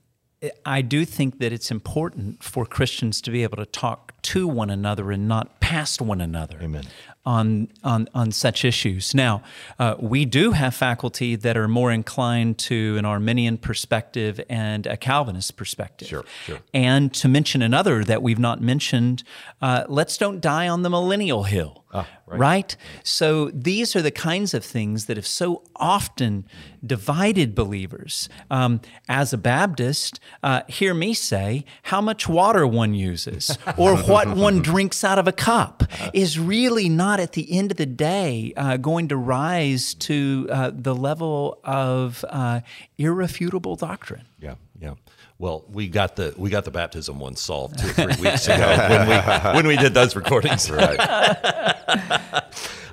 [0.65, 4.71] I do think that it's important for Christians to be able to talk to one
[4.71, 6.57] another and not past one another.
[6.59, 6.85] Amen
[7.29, 9.13] on on on such issues.
[9.13, 9.43] Now,
[9.77, 14.97] uh, we do have faculty that are more inclined to an Arminian perspective and a
[14.97, 16.07] Calvinist perspective.
[16.07, 16.59] Sure, sure.
[16.73, 19.23] And to mention another that we've not mentioned,
[19.61, 21.85] uh, let's don't die on the millennial hill.
[21.91, 22.39] Ah, right.
[22.39, 22.77] right.
[23.03, 26.45] So these are the kinds of things that have so often
[26.85, 28.29] divided believers.
[28.51, 34.35] Um, as a Baptist, uh, hear me say how much water one uses or what
[34.35, 38.53] one drinks out of a cup is really not at the end of the day
[38.55, 42.61] uh, going to rise to uh, the level of uh,
[42.97, 44.25] irrefutable doctrine.
[44.39, 44.95] Yeah, yeah.
[45.37, 48.75] Well, we got the we got the baptism one solved two or three weeks ago
[48.89, 49.15] when we
[49.55, 50.69] when we did those recordings.
[50.69, 50.97] Right.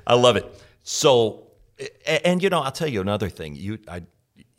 [0.07, 0.45] I love it.
[0.83, 1.47] So,
[2.23, 3.55] and you know, I'll tell you another thing.
[3.55, 4.03] You, I,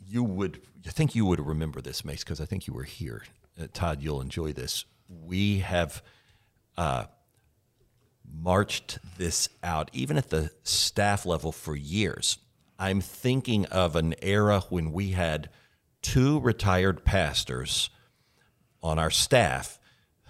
[0.05, 3.23] you would, I think you would remember this, Mace, because I think you were here.
[3.59, 4.85] Uh, Todd, you'll enjoy this.
[5.09, 6.03] We have
[6.77, 7.05] uh,
[8.31, 12.37] marched this out, even at the staff level, for years.
[12.77, 15.49] I'm thinking of an era when we had
[16.01, 17.89] two retired pastors
[18.81, 19.79] on our staff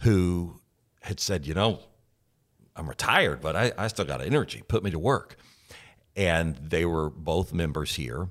[0.02, 0.60] who
[1.02, 1.80] had said, you know,
[2.76, 4.64] I'm retired, but I, I still got energy.
[4.68, 5.38] Put me to work.
[6.16, 8.30] and they were both members here.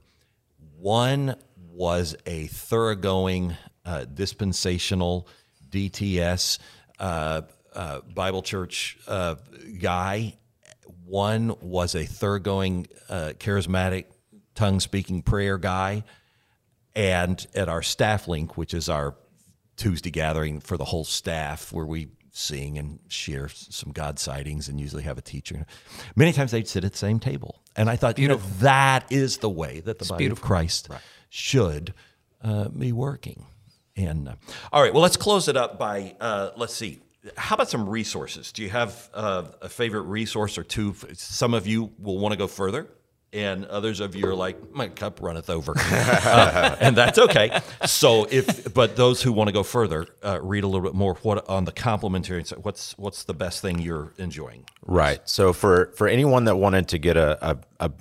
[0.77, 1.37] One
[1.73, 5.29] was a thoroughgoing uh, dispensational
[5.71, 6.59] DTS
[6.99, 7.43] uh,
[7.75, 9.37] uh, Bible church uh,
[9.81, 10.37] guy.
[11.05, 14.07] One was a thoroughgoing uh, charismatic
[14.55, 16.05] tongue speaking prayer guy.
[16.95, 19.15] And at our staff link, which is our
[19.77, 24.81] Tuesday gathering for the whole staff, where we sing and share some God sightings and
[24.81, 25.67] usually have a teacher.
[26.17, 27.63] Many times they'd sit at the same table.
[27.77, 28.45] And I thought, beautiful.
[28.45, 30.45] you know, that is the way that the it's body beautiful.
[30.45, 31.01] of Christ right.
[31.29, 31.95] should
[32.43, 33.45] uh, be working.
[33.97, 34.35] And uh,
[34.73, 37.01] all right, well, let's close it up by uh, let's see.
[37.37, 38.53] How about some resources?
[38.53, 40.95] Do you have uh, a favorite resource or two?
[41.15, 42.89] Some of you will want to go further
[43.33, 47.61] and others of you are like, my cup runneth over, uh, and that's okay.
[47.85, 51.15] So if, but those who want to go further, uh, read a little bit more.
[51.23, 52.43] What on the complementary?
[52.63, 54.65] What's what's the best thing you're enjoying?
[54.83, 55.27] Right.
[55.29, 57.93] So for for anyone that wanted to get a, a, a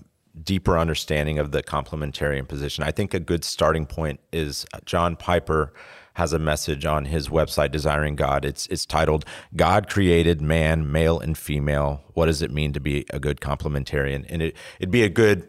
[0.44, 5.74] deeper understanding of the complementarian position, I think a good starting point is John Piper
[6.18, 8.44] has a message on his website, Desiring God.
[8.44, 9.24] It's it's titled
[9.56, 12.04] "God Created Man, Male and Female.
[12.16, 15.48] What does it mean to be a good complementarian?" And it it'd be a good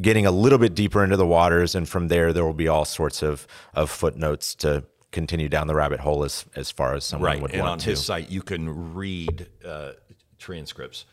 [0.00, 2.84] getting a little bit deeper into the waters, and from there there will be all
[2.84, 7.28] sorts of of footnotes to continue down the rabbit hole as as far as someone
[7.28, 7.34] would want.
[7.34, 7.42] right.
[7.42, 7.90] would and want on to.
[7.90, 9.92] his site, you can read uh,
[10.38, 11.04] transcripts.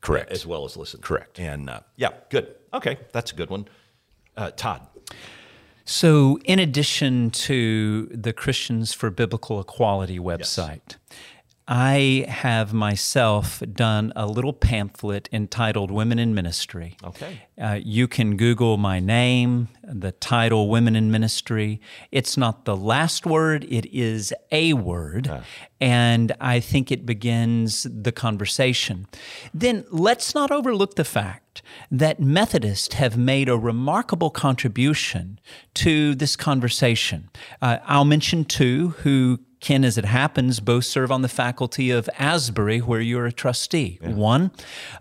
[0.00, 0.30] Correct.
[0.30, 1.02] As well as listen.
[1.02, 1.38] Correct.
[1.38, 2.54] And uh, yeah, good.
[2.72, 3.68] Okay, that's a good one.
[4.36, 4.86] Uh, Todd.
[5.90, 10.97] So, in addition to the Christians for Biblical Equality website, yes.
[11.70, 16.96] I have myself done a little pamphlet entitled Women in Ministry.
[17.04, 17.42] Okay.
[17.60, 21.82] Uh, you can Google my name, the title Women in Ministry.
[22.10, 25.28] It's not the last word, it is a word.
[25.28, 25.42] Uh.
[25.78, 29.06] And I think it begins the conversation.
[29.52, 31.60] Then let's not overlook the fact
[31.90, 35.38] that Methodists have made a remarkable contribution
[35.74, 37.28] to this conversation.
[37.60, 42.08] Uh, I'll mention two who Ken, as it happens, both serve on the faculty of
[42.18, 43.98] Asbury, where you're a trustee.
[44.00, 44.10] Yeah.
[44.10, 44.50] One,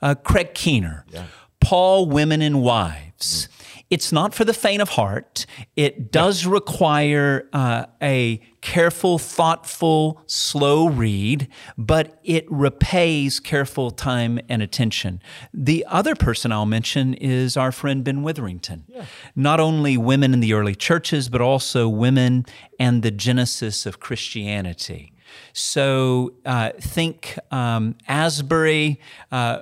[0.02, 1.26] uh, Craig Keener, yeah.
[1.60, 3.48] Paul, Women and Wives.
[3.48, 3.57] Mm.
[3.90, 5.46] It's not for the faint of heart.
[5.76, 14.62] It does require uh, a careful, thoughtful, slow read, but it repays careful time and
[14.62, 15.22] attention.
[15.54, 18.84] The other person I'll mention is our friend Ben Witherington.
[18.88, 19.06] Yeah.
[19.36, 22.46] Not only women in the early churches, but also women
[22.80, 25.14] and the genesis of Christianity.
[25.54, 29.00] So uh, think um, Asbury.
[29.32, 29.62] Uh,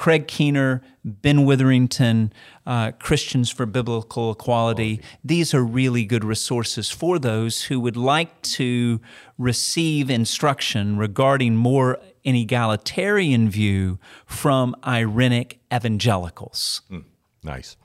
[0.00, 2.32] Craig Keener, Ben Witherington,
[2.64, 5.02] uh, Christians for Biblical Equality.
[5.22, 9.02] These are really good resources for those who would like to
[9.36, 16.80] receive instruction regarding more an egalitarian view from Irenic evangelicals.
[16.90, 17.04] Mm,
[17.44, 17.76] nice.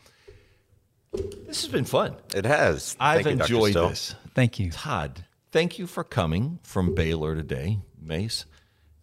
[1.12, 2.16] This has been fun.
[2.34, 2.96] It has.
[2.98, 4.16] I've thank enjoyed you, this.
[4.34, 4.72] Thank you.
[4.72, 7.80] Todd, thank you for coming from Baylor today.
[8.02, 8.46] Mace,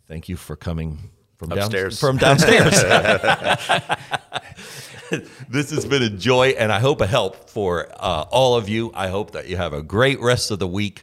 [0.09, 1.11] thank you for coming
[1.43, 2.01] from upstairs.
[2.01, 2.80] Down, from downstairs.
[5.49, 8.93] this has been a joy, and I hope a help for uh, all of you.
[8.95, 11.03] I hope that you have a great rest of the week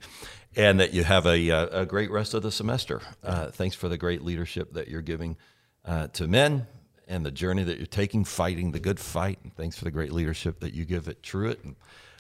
[0.55, 3.01] and that you have a, uh, a great rest of the semester.
[3.23, 5.37] Uh, thanks for the great leadership that you're giving
[5.85, 6.67] uh, to men
[7.07, 9.39] and the journey that you're taking, fighting the good fight.
[9.43, 11.63] And thanks for the great leadership that you give at Truett.
[11.63, 11.75] And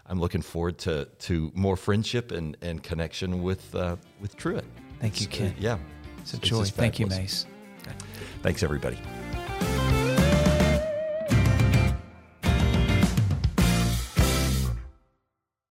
[0.05, 4.65] I'm looking forward to, to more friendship and, and connection with, uh, with Truett.
[4.99, 5.55] Thank you, Ken.
[5.57, 5.77] yeah.
[6.19, 6.65] It's a joy.
[6.65, 7.45] Thank you, Mace.
[8.41, 8.97] Thanks, everybody.